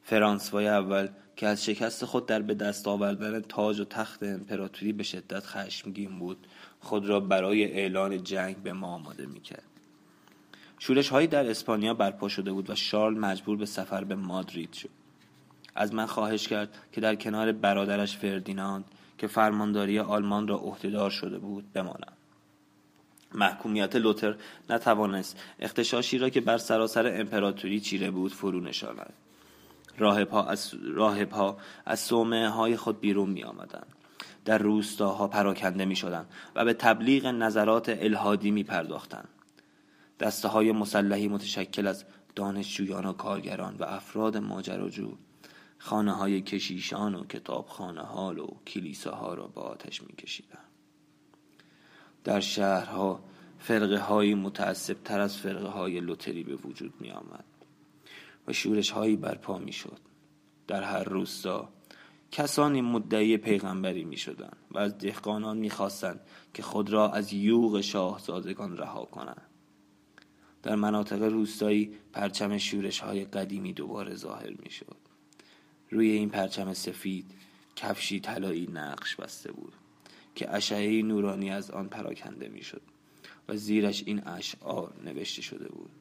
فرانسوای 0.04 0.68
اول 0.68 1.08
که 1.36 1.48
از 1.48 1.66
شکست 1.66 2.06
خود 2.06 2.26
در 2.26 2.42
به 2.42 2.54
دست 2.54 2.88
آوردن 2.88 3.40
تاج 3.40 3.80
و 3.80 3.86
تخت 3.86 4.24
امپراتوری 4.24 4.94
به 4.94 5.04
شدت 5.04 5.46
خشمگین 5.46 6.20
بود 6.20 6.48
خود 6.80 7.06
را 7.06 7.20
برای 7.20 7.64
اعلان 7.64 8.24
جنگ 8.24 8.58
به 8.58 8.74
ما 8.74 8.88
آماده 8.88 9.26
می‌کرد. 9.26 9.64
شورش 10.80 11.10
هایی 11.10 11.28
در 11.28 11.50
اسپانیا 11.50 11.94
برپا 11.94 12.30
شده 12.30 12.52
بود 12.52 12.70
و 12.70 12.76
شارل 12.76 13.18
مجبور 13.18 13.58
به 13.58 13.66
سفر 13.66 14.04
به 14.04 14.16
مادرید 14.16 14.74
شد. 14.74 14.90
از 15.76 15.94
من 15.94 16.06
خواهش 16.06 16.48
کرد 16.48 16.78
که 16.92 17.02
در 17.02 17.16
کنار 17.16 17.52
برادرش 17.52 18.18
فردیناند 18.18 18.86
که 19.18 19.28
فرمانداری 19.28 20.00
آلمان 20.00 20.48
را 20.48 20.56
عهدهدار 20.56 21.10
شده 21.10 21.38
بود 21.38 21.74
بمانم. 21.74 22.14
محکومیت 23.34 23.96
لوتر 23.96 24.36
نتوانست 24.70 25.40
اختشاشی 25.60 26.18
را 26.18 26.30
که 26.30 26.42
بر 26.42 26.58
سراسر 26.58 27.20
امپراتوری 27.20 27.80
چیره 27.80 28.12
بود 28.12 28.34
فرو 28.34 28.60
نشاند. 28.60 29.14
راهبها 29.98 30.46
از, 30.46 30.74
راهب 30.84 31.58
از 31.86 32.00
صومعه 32.00 32.50
های 32.50 32.78
خود 32.78 33.00
بیرون 33.00 33.30
می 33.30 33.44
آمدن. 33.44 33.84
در 34.46 34.58
روستاها 34.58 35.28
پراکنده 35.28 35.86
می 35.86 35.96
شدن 35.96 36.26
و 36.56 36.66
به 36.66 36.74
تبلیغ 36.74 37.26
نظرات 37.26 37.90
الهادی 37.90 38.52
می 38.52 38.64
پرداختن. 38.64 39.24
دسته 40.20 40.48
های 40.48 40.72
مسلحی 40.72 41.28
متشکل 41.28 41.88
از 41.88 42.06
دانشجویان 42.36 43.06
و 43.06 43.14
کارگران 43.14 43.76
و 43.80 43.84
افراد 43.84 44.38
ماجراجو 44.38 45.18
خانه 45.78 46.12
های 46.12 46.42
کشیشان 46.42 47.16
و 47.16 47.24
کتابخانه 47.24 48.02
ها 48.02 48.34
و 48.34 48.64
کلیساها 48.68 49.34
را 49.34 49.48
با 49.48 49.62
آتش 49.62 50.02
می 50.04 50.16
کشیدن. 50.16 50.60
در 52.24 52.40
شهرها 52.40 53.24
فرقه 53.60 53.98
های 53.98 54.36
متعصب 54.36 54.98
تر 55.04 55.20
از 55.20 55.38
فرقه 55.38 55.68
های 55.68 56.00
لوتری 56.00 56.44
به 56.44 56.56
وجود 56.56 56.94
می 57.00 57.12
آمد 57.12 57.44
و 58.48 58.54
شورش 58.54 58.92
هایی 58.92 59.16
برپا 59.16 59.58
می 59.58 59.74
شد 59.74 60.00
در 60.68 60.84
هر 60.84 61.04
روستا 61.04 61.70
کسانی 62.32 62.82
مدعی 62.82 63.38
پیغمبری 63.38 64.04
می 64.04 64.18
شدن 64.18 64.52
و 64.72 64.80
از 64.80 64.98
دهقانان 64.98 65.58
می 65.58 65.72
که 66.54 66.64
خود 66.64 66.90
را 66.90 67.12
از 67.12 67.34
یوغ 67.34 67.82
شاهزادگان 67.82 68.78
رها 68.78 69.06
کنند. 69.06 69.42
در 70.64 70.76
مناطق 70.76 71.24
روستایی 71.24 71.94
پرچم 72.14 72.58
شورش 72.58 73.00
های 73.00 73.26
قدیمی 73.26 73.74
دوباره 73.74 74.16
ظاهر 74.16 74.54
می 74.64 74.72
شد 74.72 74.98
روی 75.90 76.12
این 76.12 76.30
پرچم 76.30 76.74
سفید 76.74 77.26
کفشی 77.76 78.20
طلایی 78.20 78.70
نقش 78.74 79.16
بسته 79.16 79.52
بود 79.52 79.74
که 80.36 80.56
اشعه 80.56 81.02
نورانی 81.02 81.52
از 81.52 81.72
آن 81.72 81.88
پراکنده 81.88 82.50
می 82.50 82.64
شد 82.64 82.82
و 83.48 83.56
زیرش 83.56 84.04
این 84.06 84.28
اشعار 84.28 84.94
نوشته 85.06 85.42
شده 85.42 85.70
بود. 85.70 85.92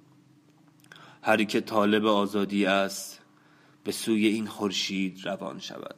هر 1.23 1.45
که 1.45 1.61
طالب 1.61 2.07
آزادی 2.07 2.67
است 2.67 3.21
به 3.85 3.93
سوی 3.93 4.27
این 4.27 4.47
خورشید 4.47 5.27
روان 5.27 5.59
شود. 5.59 5.95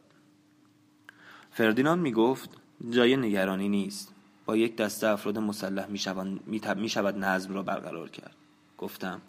فردیناند 1.51 2.03
می 2.03 2.13
گفت 2.13 2.51
جای 2.91 3.17
نگرانی 3.17 3.69
نیست. 3.69 4.15
با 4.47 4.57
یک 4.57 4.77
دسته 4.77 5.07
افراد 5.07 5.39
مسلح 5.39 5.87
می 5.87 5.99
شود, 5.99 6.47
می 6.47 6.91
نظم 7.17 7.55
را 7.55 7.63
برقرار 7.63 8.11
کرد. 8.11 8.35
گفتم 8.79 9.21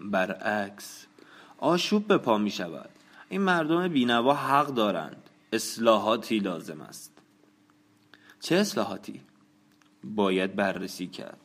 برعکس 0.00 1.06
آشوب 1.58 2.06
به 2.06 2.18
پا 2.18 2.38
می 2.38 2.50
شود 2.50 2.90
این 3.28 3.40
مردم 3.40 3.88
بینوا 3.88 4.34
حق 4.34 4.66
دارند. 4.66 5.30
اصلاحاتی 5.52 6.38
لازم 6.38 6.80
است. 6.80 7.12
چه 8.40 8.56
اصلاحاتی؟ 8.56 9.20
باید 10.04 10.56
بررسی 10.56 11.06
کرد. 11.06 11.38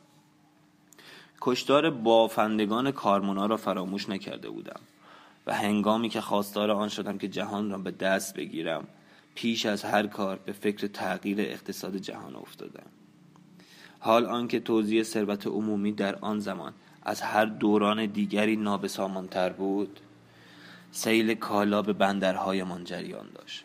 کشتار 1.44 1.90
بافندگان 1.90 2.90
کارمونا 2.90 3.46
را 3.46 3.56
فراموش 3.56 4.08
نکرده 4.08 4.50
بودم 4.50 4.80
و 5.46 5.54
هنگامی 5.54 6.08
که 6.08 6.20
خواستار 6.20 6.70
آن 6.70 6.88
شدم 6.88 7.18
که 7.18 7.28
جهان 7.28 7.70
را 7.70 7.78
به 7.78 7.90
دست 7.90 8.34
بگیرم 8.34 8.84
پیش 9.34 9.66
از 9.66 9.84
هر 9.84 10.06
کار 10.06 10.36
به 10.36 10.52
فکر 10.52 10.86
تغییر 10.86 11.40
اقتصاد 11.40 11.96
جهان 11.96 12.36
افتادم. 12.36 12.86
حال 13.98 14.26
آنکه 14.26 14.60
توزیع 14.60 15.02
ثروت 15.02 15.46
عمومی 15.46 15.92
در 15.92 16.16
آن 16.16 16.40
زمان 16.40 16.72
از 17.02 17.20
هر 17.20 17.44
دوران 17.44 18.06
دیگری 18.06 18.56
نابسامانتر 18.56 19.52
بود 19.52 20.00
سیل 20.92 21.34
کالا 21.34 21.82
به 21.82 21.92
بندرهایمان 21.92 22.84
جریان 22.84 23.26
داشت. 23.34 23.64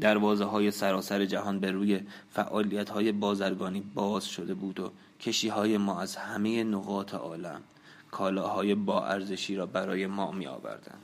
دروازه 0.00 0.44
های 0.44 0.70
سراسر 0.70 1.24
جهان 1.24 1.60
به 1.60 1.70
روی 1.70 2.00
فعالیت 2.30 2.90
های 2.90 3.12
بازرگانی 3.12 3.80
باز 3.80 4.24
شده 4.26 4.54
بود 4.54 4.80
و 4.80 4.92
کشی 5.20 5.48
های 5.48 5.78
ما 5.78 6.00
از 6.00 6.16
همه 6.16 6.64
نقاط 6.64 7.14
عالم 7.14 7.60
کالاهای 8.10 8.74
با 8.74 9.06
ارزشی 9.06 9.56
را 9.56 9.66
برای 9.66 10.06
ما 10.06 10.32
می 10.32 10.46
آوردن. 10.46 10.98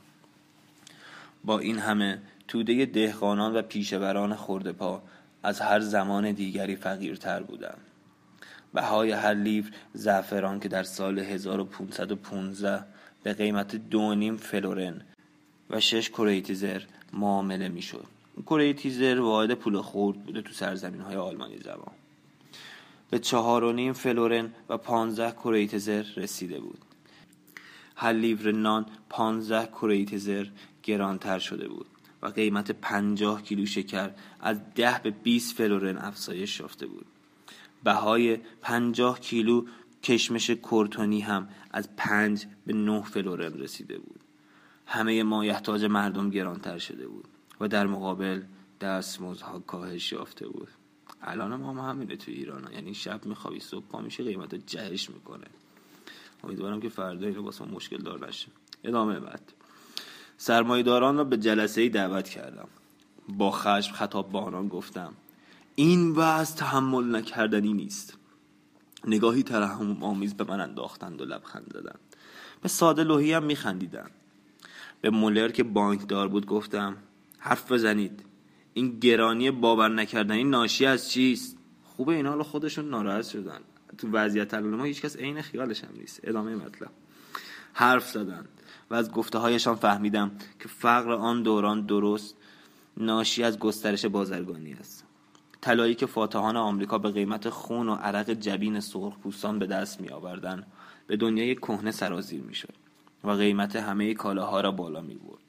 با 1.43 1.59
این 1.59 1.79
همه 1.79 2.21
توده 2.47 2.85
دهقانان 2.85 3.55
و 3.55 3.61
پیشوران 3.61 4.35
پا 4.73 5.01
از 5.43 5.61
هر 5.61 5.79
زمان 5.79 6.31
دیگری 6.31 6.75
فقیرتر 6.75 7.43
بودند. 7.43 7.81
بهای 8.73 9.11
هر 9.11 9.33
لیور 9.33 9.71
زعفران 9.93 10.59
که 10.59 10.69
در 10.69 10.83
سال 10.83 11.19
1515 11.19 12.85
به 13.23 13.33
قیمت 13.33 13.75
دو 13.75 14.15
نیم 14.15 14.37
فلورن 14.37 15.01
و 15.69 15.79
شش 15.79 16.09
کوریتیزر 16.09 16.81
معامله 17.13 17.69
می‌شد. 17.69 18.12
کرویتسر 18.45 19.19
واحد 19.19 19.53
پول 19.53 19.81
خورد 19.81 20.23
بوده 20.23 20.41
تو 20.41 20.53
سرزمین 20.53 21.01
های 21.01 21.15
آلمانی 21.15 21.57
زبان. 21.57 21.91
به 23.09 23.19
چهار 23.19 23.63
و 23.63 23.71
نیم 23.71 23.93
فلورن 23.93 24.53
و 24.69 24.77
پانزده 24.77 25.31
کرویتسر 25.31 26.05
رسیده 26.15 26.59
بود. 26.59 26.79
هر 27.95 28.13
لیور 28.13 28.51
نان 28.51 28.85
پانزده 29.09 29.65
کرویتسر 29.65 30.47
گرانتر 30.83 31.39
شده 31.39 31.67
بود 31.67 31.85
و 32.21 32.27
قیمت 32.27 32.71
پنجاه 32.71 33.41
کیلو 33.41 33.65
شکر 33.65 34.09
از 34.39 34.61
ده 34.75 34.99
به 35.03 35.09
20 35.09 35.55
فلورن 35.55 35.97
افزایش 35.97 36.59
یافته 36.59 36.85
بود. 36.85 37.05
بهای 37.83 38.37
پنجاه 38.61 39.19
کیلو 39.19 39.65
کشمش 40.03 40.49
کرتونی 40.49 41.19
هم 41.19 41.49
از 41.71 41.89
پنج 41.97 42.45
به 42.67 42.73
نه 42.73 43.01
فلورن 43.01 43.53
رسیده 43.53 43.97
بود. 43.97 44.19
همه 44.85 45.23
مایحتاج 45.23 45.85
مردم 45.85 46.29
گرانتر 46.29 46.77
شده 46.77 47.07
بود. 47.07 47.27
و 47.63 47.67
در 47.67 47.87
مقابل 47.87 48.41
دستمزدها 48.81 49.59
کاهش 49.59 50.11
یافته 50.11 50.47
بود. 50.47 50.67
الان 51.21 51.55
ما 51.55 51.73
هم 51.73 51.89
همینه 51.89 52.15
تو 52.15 52.31
ایران. 52.31 52.73
یعنی 52.73 52.93
شب 52.93 53.25
میخوابی 53.25 53.59
صبح 53.59 53.85
پا 53.85 54.01
میشه 54.01 54.23
قیمت 54.23 54.55
جهش 54.55 55.09
می‌کنه. 55.09 55.47
امیدوارم 56.43 56.81
که 56.81 56.89
فردا 56.89 57.27
اینو 57.27 57.41
واسه 57.41 57.65
مشکل 57.65 57.97
دار 57.97 58.27
نشه. 58.27 58.47
ادامه 58.83 59.19
بعد. 59.19 59.53
سرمایداران 60.37 61.17
را 61.17 61.23
به 61.23 61.37
جلسه 61.37 61.81
ای 61.81 61.89
دعوت 61.89 62.29
کردم. 62.29 62.67
با 63.29 63.51
خشم 63.51 63.93
خطاب 63.93 64.31
با 64.31 64.41
آنان 64.41 64.67
گفتم 64.67 65.13
این 65.75 66.11
وضع 66.11 66.55
تحمل 66.55 67.15
نکردنی 67.15 67.73
نیست. 67.73 68.17
نگاهی 69.07 69.43
ترحم 69.43 70.03
آمیز 70.03 70.33
به 70.33 70.43
من 70.43 70.61
انداختند 70.61 71.21
و 71.21 71.25
لبخند 71.25 71.71
زدند. 71.73 71.99
به 72.61 72.69
ساده 72.69 73.03
لوحی 73.03 73.33
هم 73.33 73.43
میخندیدند. 73.43 74.11
به 75.01 75.09
مولر 75.09 75.51
که 75.51 75.63
بانکدار 75.63 76.27
بود 76.27 76.45
گفتم 76.45 76.97
حرف 77.45 77.71
بزنید. 77.71 78.25
این 78.73 78.99
گرانی 78.99 79.51
باور 79.51 79.89
نکردنی 79.89 80.43
ناشی 80.43 80.85
از 80.85 81.11
چیست؟ 81.11 81.57
خوبه 81.83 82.13
اینا 82.13 82.29
حالا 82.29 82.43
خودشون 82.43 82.89
ناراحت 82.89 83.25
شدن. 83.25 83.59
تو 83.97 84.07
وضعیت 84.11 84.53
الان 84.53 84.75
ما 84.75 84.83
هیچکس 84.83 85.17
عین 85.17 85.41
خیالش 85.41 85.83
هم 85.83 85.89
نیست. 85.97 86.19
ادامه 86.23 86.55
مطلب. 86.55 86.89
حرف 87.73 88.09
زدن. 88.09 88.45
و 88.89 88.95
از 88.95 89.11
گفته 89.11 89.37
هایشان 89.37 89.75
فهمیدم 89.75 90.31
که 90.59 90.67
فقر 90.67 91.11
آن 91.11 91.43
دوران 91.43 91.85
درست 91.85 92.35
ناشی 92.97 93.43
از 93.43 93.59
گسترش 93.59 94.05
بازرگانی 94.05 94.73
است. 94.73 95.05
طلایی 95.61 95.95
که 95.95 96.05
فاتحان 96.05 96.57
آمریکا 96.57 96.97
به 96.97 97.11
قیمت 97.11 97.49
خون 97.49 97.89
و 97.89 97.95
عرق 97.95 98.29
جبین 98.29 98.79
سرخ 98.79 99.17
پوستان 99.17 99.59
به 99.59 99.67
دست 99.67 100.01
می 100.01 100.09
آوردن 100.09 100.65
به 101.07 101.17
دنیای 101.17 101.55
کهنه 101.55 101.91
سرازیر 101.91 102.41
می 102.41 102.55
شد 102.55 102.73
و 103.23 103.31
قیمت 103.31 103.75
همه 103.75 104.13
کالاها 104.13 104.61
را 104.61 104.71
بالا 104.71 105.01
می 105.01 105.15
برد 105.15 105.42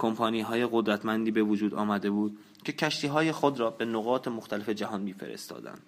کمپانی 0.00 0.40
های 0.40 0.68
قدرتمندی 0.72 1.30
به 1.30 1.42
وجود 1.42 1.74
آمده 1.74 2.10
بود 2.10 2.38
که 2.64 2.72
کشتی 2.72 3.06
های 3.06 3.32
خود 3.32 3.60
را 3.60 3.70
به 3.70 3.84
نقاط 3.84 4.28
مختلف 4.28 4.68
جهان 4.68 5.00
میفرستادند 5.00 5.82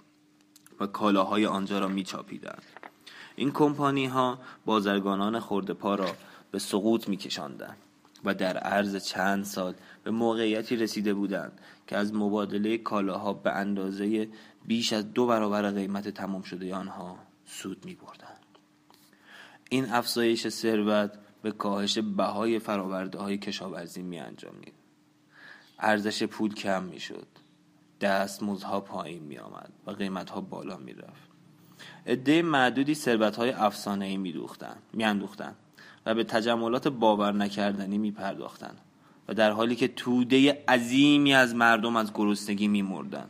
و 0.81 0.87
کالاهای 0.87 1.47
آنجا 1.47 1.79
را 1.79 1.89
میچاپیدند 1.89 2.63
این 3.37 3.53
کمپانی 3.53 4.07
ها 4.07 4.39
بازرگانان 4.65 5.41
خورده 5.41 5.75
پا 5.75 5.95
را 5.95 6.11
به 6.51 6.59
سقوط 6.59 7.09
میکشاندند 7.09 7.77
و 8.25 8.35
در 8.35 8.57
عرض 8.57 8.97
چند 8.97 9.45
سال 9.45 9.75
به 10.05 10.11
موقعیتی 10.11 10.77
رسیده 10.77 11.15
بودند 11.15 11.61
که 11.87 11.97
از 11.97 12.15
مبادله 12.15 12.79
کالاها 12.79 13.33
به 13.33 13.53
اندازه 13.53 14.29
بیش 14.67 14.93
از 14.93 15.13
دو 15.13 15.27
برابر 15.27 15.71
قیمت 15.71 16.09
تمام 16.09 16.43
شده 16.43 16.75
آنها 16.75 17.19
سود 17.47 17.85
می 17.85 17.95
بردند. 17.95 18.45
این 19.69 19.93
افزایش 19.93 20.49
ثروت 20.49 21.19
به 21.43 21.53
کاهش 21.53 21.99
بهای 21.99 22.59
فراورده 22.59 23.19
های 23.19 23.39
کشاورزی 23.39 24.03
می 24.03 24.19
انجامید. 24.19 24.73
ارزش 25.79 26.23
پول 26.23 26.55
کم 26.55 26.83
می 26.83 27.01
شد. 27.01 27.27
دستمزدها 28.01 28.81
پایین 28.81 29.23
می 29.23 29.39
آمد 29.39 29.73
و 29.87 29.91
قیمت 29.91 30.31
ها 30.31 30.41
بالا 30.41 30.77
می 30.77 30.93
رفت. 30.93 31.33
عده 32.07 32.43
معدودی 32.43 32.95
ثروت 32.95 33.37
های 33.37 33.51
افسانه 33.51 34.05
ای 34.05 34.17
می 34.17 34.33
دوختن. 34.33 34.77
و 36.07 36.15
به 36.15 36.25
تجملات 36.25 36.89
باور 36.89 37.33
نکردنی 37.33 37.99
می 37.99 38.11
پرداختن. 38.11 38.75
و 39.29 39.35
در 39.35 39.51
حالی 39.51 39.77
که 39.77 39.89
توده 39.89 40.65
عظیمی 40.69 41.35
از 41.35 41.55
مردم 41.55 41.97
از 41.97 42.13
گرسنگی 42.13 42.69
می 42.69 42.83
مردن. 42.83 43.27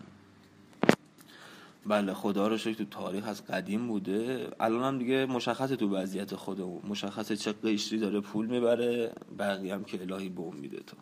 بله 1.86 2.14
خدا 2.14 2.48
رو 2.48 2.58
شکر 2.58 2.74
تو 2.74 2.84
تاریخ 2.84 3.28
از 3.28 3.46
قدیم 3.46 3.88
بوده. 3.88 4.48
الان 4.60 4.82
هم 4.82 4.98
دیگه 4.98 5.26
مشخصه 5.26 5.76
تو 5.76 5.96
وضعیت 5.96 6.34
خودمون 6.34 6.82
مشخصه 6.88 7.36
چه 7.36 7.52
قشری 7.52 7.98
داره 7.98 8.20
پول 8.20 8.46
می‌بره. 8.46 9.12
بقیه 9.38 9.74
هم 9.74 9.84
که 9.84 10.00
الهی 10.00 10.28
بوم 10.28 10.56
میده 10.56 10.76
تو 10.76 10.96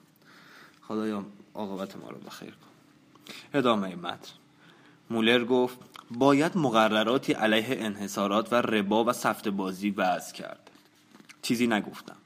خدایا 0.88 1.24
عاقبت 1.54 1.96
ما 1.96 2.10
رو 2.10 2.18
بخیر 2.18 2.50
کن. 2.50 2.70
ادامه 3.54 3.96
متن. 3.96 4.32
مولر 5.10 5.44
گفت 5.44 5.78
باید 6.10 6.56
مقرراتی 6.56 7.32
علیه 7.32 7.66
انحصارات 7.70 8.52
و 8.52 8.56
ربا 8.56 9.04
و 9.04 9.12
سفت 9.12 9.48
بازی 9.48 9.90
وضع 9.90 10.34
کرد. 10.34 10.70
چیزی 11.42 11.66
نگفتم. 11.66 12.16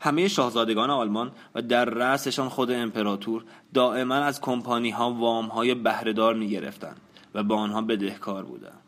همه 0.00 0.28
شاهزادگان 0.28 0.90
آلمان 0.90 1.32
و 1.54 1.62
در 1.62 1.84
رأسشان 1.84 2.48
خود 2.48 2.70
امپراتور 2.70 3.44
دائما 3.74 4.14
از 4.14 4.40
کمپانی 4.40 4.90
ها 4.90 5.12
وام 5.12 5.46
های 5.46 5.74
بهرهدار 5.74 6.34
می 6.34 6.48
گرفتند 6.48 7.00
و 7.34 7.42
با 7.42 7.56
آنها 7.56 7.82
بدهکار 7.82 8.44
بودم. 8.44 8.78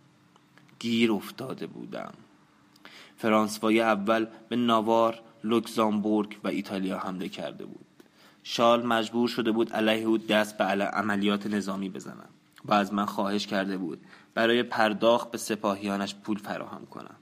گیر 0.78 1.12
افتاده 1.12 1.66
بودم. 1.66 2.12
فرانسوای 3.16 3.80
اول 3.80 4.26
به 4.48 4.56
ناوار، 4.56 5.20
لوکزامبورگ 5.44 6.38
و 6.44 6.48
ایتالیا 6.48 6.98
حمله 6.98 7.28
کرده 7.28 7.64
بود. 7.64 7.86
شال 8.42 8.86
مجبور 8.86 9.28
شده 9.28 9.52
بود 9.52 9.72
علیه 9.72 10.06
او 10.06 10.18
دست 10.18 10.58
به 10.58 10.64
عملیات 10.64 11.46
نظامی 11.46 11.88
بزنم 11.88 12.28
و 12.64 12.74
از 12.74 12.92
من 12.94 13.04
خواهش 13.04 13.46
کرده 13.46 13.76
بود 13.76 14.00
برای 14.34 14.62
پرداخت 14.62 15.30
به 15.30 15.38
سپاهیانش 15.38 16.14
پول 16.14 16.38
فراهم 16.38 16.86
کنم. 16.86 17.16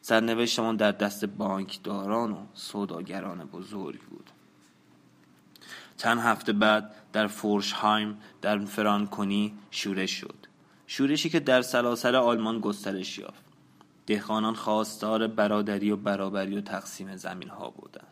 سرنوشتمان 0.00 0.76
در 0.76 0.92
دست 0.92 1.24
بانکداران 1.24 2.32
و 2.32 2.36
سوداگران 2.54 3.44
بزرگ 3.44 4.00
بود. 4.00 4.30
چند 5.98 6.18
هفته 6.18 6.52
بعد 6.52 6.94
در 7.12 7.26
فورشهایم 7.26 8.18
در 8.42 8.58
فرانکونی 8.58 9.54
شورش 9.70 10.10
شد 10.10 10.36
شورشی 10.86 11.30
که 11.30 11.40
در 11.40 11.62
سلاسل 11.62 12.14
آلمان 12.14 12.60
گسترش 12.60 13.18
یافت 13.18 13.44
دهقانان 14.06 14.54
خواستار 14.54 15.26
برادری 15.26 15.90
و 15.90 15.96
برابری 15.96 16.56
و 16.56 16.60
تقسیم 16.60 17.16
زمین 17.16 17.48
ها 17.48 17.70
بودند 17.70 18.06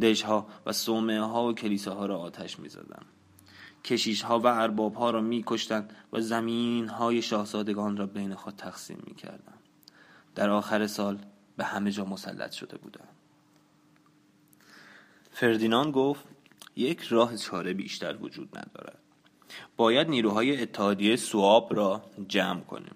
دژها 0.00 0.46
و 0.66 0.72
صومعه 0.72 1.20
ها 1.20 1.44
و 1.44 1.54
کلیساها 1.54 2.06
را 2.06 2.18
آتش 2.18 2.58
می 2.58 2.68
زدن. 2.68 3.02
کشیش 3.84 4.22
ها 4.22 4.40
و 4.40 4.46
ارباب 4.46 4.94
ها 4.94 5.10
را 5.10 5.20
می 5.20 5.44
کشتن 5.46 5.88
و 6.12 6.20
زمین 6.20 6.88
های 6.88 7.22
شاهزادگان 7.22 7.96
را 7.96 8.06
بین 8.06 8.34
خود 8.34 8.54
تقسیم 8.56 9.02
می 9.06 9.14
کردن. 9.14 9.54
در 10.34 10.50
آخر 10.50 10.86
سال 10.86 11.18
به 11.56 11.64
همه 11.64 11.90
جا 11.90 12.04
مسلط 12.04 12.52
شده 12.52 12.76
بودند. 12.76 13.08
فردیناند 15.30 15.92
گفت 15.92 16.24
یک 16.76 17.00
راه 17.00 17.36
چاره 17.36 17.72
بیشتر 17.72 18.16
وجود 18.20 18.58
ندارد. 18.58 18.98
باید 19.76 20.08
نیروهای 20.08 20.62
اتحادیه 20.62 21.16
سواب 21.16 21.76
را 21.76 22.02
جمع 22.28 22.60
کنیم. 22.60 22.94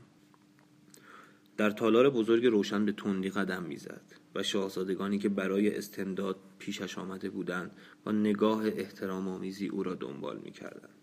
در 1.57 1.71
تالار 1.71 2.11
بزرگ 2.11 2.47
روشن 2.47 2.85
به 2.85 2.93
تندی 2.93 3.31
قدم 3.31 3.63
می‌زد 3.63 4.03
و 4.35 4.43
شاهزادگانی 4.43 5.19
که 5.19 5.29
برای 5.29 5.77
استمداد 5.77 6.37
پیشش 6.59 6.99
آمده 6.99 7.31
بودند 7.31 7.77
با 8.05 8.13
نگاه 8.13 8.67
احترام 8.67 9.29
آمیزی 9.29 9.67
او 9.69 9.83
را 9.83 9.95
دنبال 9.95 10.39
می‌کردند. 10.39 10.95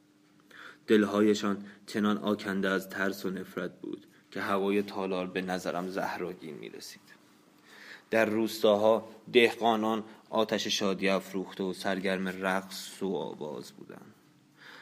دلهایشان 0.88 1.66
چنان 1.86 2.18
آکنده 2.18 2.70
از 2.70 2.90
ترس 2.90 3.26
و 3.26 3.30
نفرت 3.30 3.82
بود 3.82 4.08
که 4.32 4.42
هوای 4.42 4.82
تالار 4.82 5.28
به 5.28 5.42
نظرم 5.42 5.90
زهراگین 5.90 6.56
می 6.56 6.70
رسید 6.70 7.07
در 8.10 8.26
روستاها 8.26 9.08
دهقانان 9.34 10.04
آتش 10.30 10.68
شادی 10.68 11.10
افروخته 11.10 11.64
و 11.64 11.74
سرگرم 11.74 12.28
رقص 12.28 13.04
و 13.04 13.16
آواز 13.16 13.72
بودند. 13.72 14.14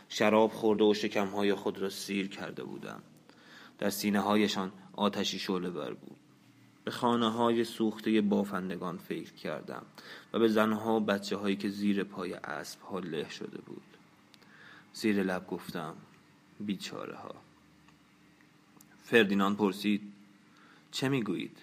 شراب 0.09 0.51
خورده 0.51 0.83
و 0.83 0.93
شکمهای 0.93 1.53
خود 1.53 1.79
را 1.79 1.89
سیر 1.89 2.27
کرده 2.27 2.63
بودند. 2.63 3.03
در 3.79 3.89
سینه 3.89 4.19
هایشان 4.19 4.71
آتشی 4.93 5.39
شعله 5.39 5.69
بر 5.69 5.93
بود. 5.93 6.17
به 6.83 6.91
خانه 6.91 7.31
های 7.31 7.63
سوخته 7.63 8.21
بافندگان 8.21 8.97
فکر 8.97 9.33
کردم 9.33 9.85
و 10.33 10.39
به 10.39 10.47
زنها 10.47 10.95
و 10.95 10.99
بچه 10.99 11.38
هایی 11.38 11.55
که 11.55 11.69
زیر 11.69 12.03
پای 12.03 12.33
اسب 12.33 12.81
ها 12.81 12.99
له 12.99 13.29
شده 13.29 13.57
بود. 13.57 13.83
زیر 14.93 15.23
لب 15.23 15.47
گفتم 15.47 15.95
بیچاره 16.59 17.15
ها 17.15 17.35
فردیناند 19.03 19.57
پرسید 19.57 20.01
چه 20.91 21.09
می‌گویید؟ 21.09 21.57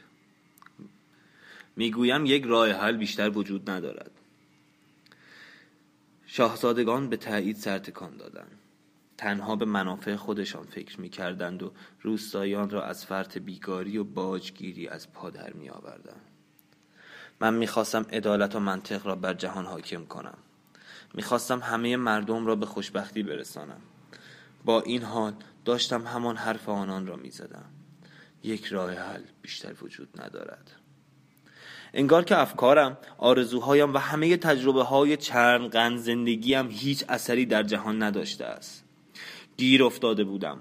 می‌گویم 1.77 2.27
یک 2.27 2.45
راه 2.45 2.71
حل 2.71 2.97
بیشتر 2.97 3.31
وجود 3.31 3.71
ندارد. 3.71 4.11
شاهزادگان 6.27 7.09
به 7.09 7.17
تایید 7.17 7.57
سرتکان 7.57 8.17
دادند. 8.17 8.59
تنها 9.19 9.57
به 9.57 9.65
منافع 9.65 10.17
خودشان 10.17 10.65
فکر 10.65 11.01
می 11.01 11.09
کردند 11.09 11.63
و 11.63 11.73
روستایان 12.01 12.71
را 12.71 12.85
از 12.85 13.07
فرط 13.07 13.39
بیگاری 13.39 13.99
و 13.99 14.05
باجگیری 14.05 14.89
از 14.89 15.13
پا 15.13 15.31
در 15.31 15.53
آوردند. 15.71 16.31
من 17.41 17.55
می‌خواستم 17.55 18.07
عدالت 18.13 18.57
و 18.57 18.61
منطق 18.61 19.07
را 19.07 19.17
بر 19.17 19.35
جهان 19.35 19.67
حاکم 19.67 20.05
کنم. 20.05 20.39
می‌خواستم 21.15 21.61
همه 21.61 21.97
مردم 21.97 22.47
را 22.47 22.57
به 22.57 22.67
خوشبختی 22.67 23.23
برسانم. 23.23 23.81
با 24.65 24.81
این 24.81 25.03
حال 25.03 25.35
داشتم 25.65 26.07
همان 26.07 26.37
حرف 26.37 26.69
آنان 26.69 27.07
را 27.07 27.17
می‌زدم. 27.17 27.65
یک 28.43 28.65
راه 28.65 28.95
حل 28.95 29.23
بیشتر 29.43 29.75
وجود 29.83 30.23
ندارد. 30.23 30.82
انگار 31.95 32.25
که 32.25 32.39
افکارم 32.39 32.99
آرزوهایم 33.19 33.95
و 33.95 33.99
همه 33.99 34.37
تجربه 34.37 34.83
های 34.83 35.17
چرم 35.17 35.69
قند 35.69 35.99
زندگیم 35.99 36.69
هیچ 36.71 37.05
اثری 37.09 37.47
در 37.47 37.63
جهان 37.63 38.03
نداشته 38.03 38.45
است. 38.45 38.85
گیر 39.57 39.85
افتاده 39.85 40.25
بودم. 40.25 40.61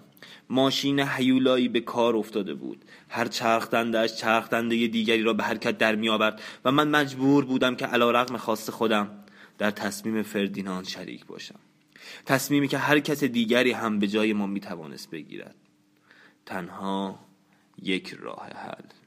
ماشین 0.50 1.00
حیولایی 1.00 1.70
به 1.70 1.80
کار 1.80 2.16
افتاده 2.16 2.54
بود. 2.54 2.86
هر 3.10 3.28
چرخدندهش 3.28 4.14
چرخدنده 4.14 4.88
دیگری 4.88 5.24
را 5.24 5.34
به 5.34 5.44
حرکت 5.44 5.78
در 5.78 5.96
می 5.96 6.10
آورد 6.10 6.42
و 6.66 6.72
من 6.72 6.88
مجبور 6.88 7.46
بودم 7.46 7.76
که 7.76 7.86
علا 7.86 8.12
رقم 8.12 8.38
خواست 8.38 8.72
خودم 8.72 9.10
در 9.58 9.72
تصمیم 9.72 10.24
فردیناند 10.24 10.88
شریک 10.88 11.26
باشم. 11.26 11.60
تصمیمی 12.26 12.68
که 12.68 12.78
هر 12.78 13.00
کس 13.00 13.24
دیگری 13.24 13.72
هم 13.72 14.00
به 14.00 14.08
جای 14.08 14.34
ما 14.34 14.48
می 14.48 14.60
توانست 14.60 15.12
بگیرد. 15.12 15.56
تنها 16.46 17.20
یک 17.82 18.16
راه 18.20 18.48
حل. 18.56 19.01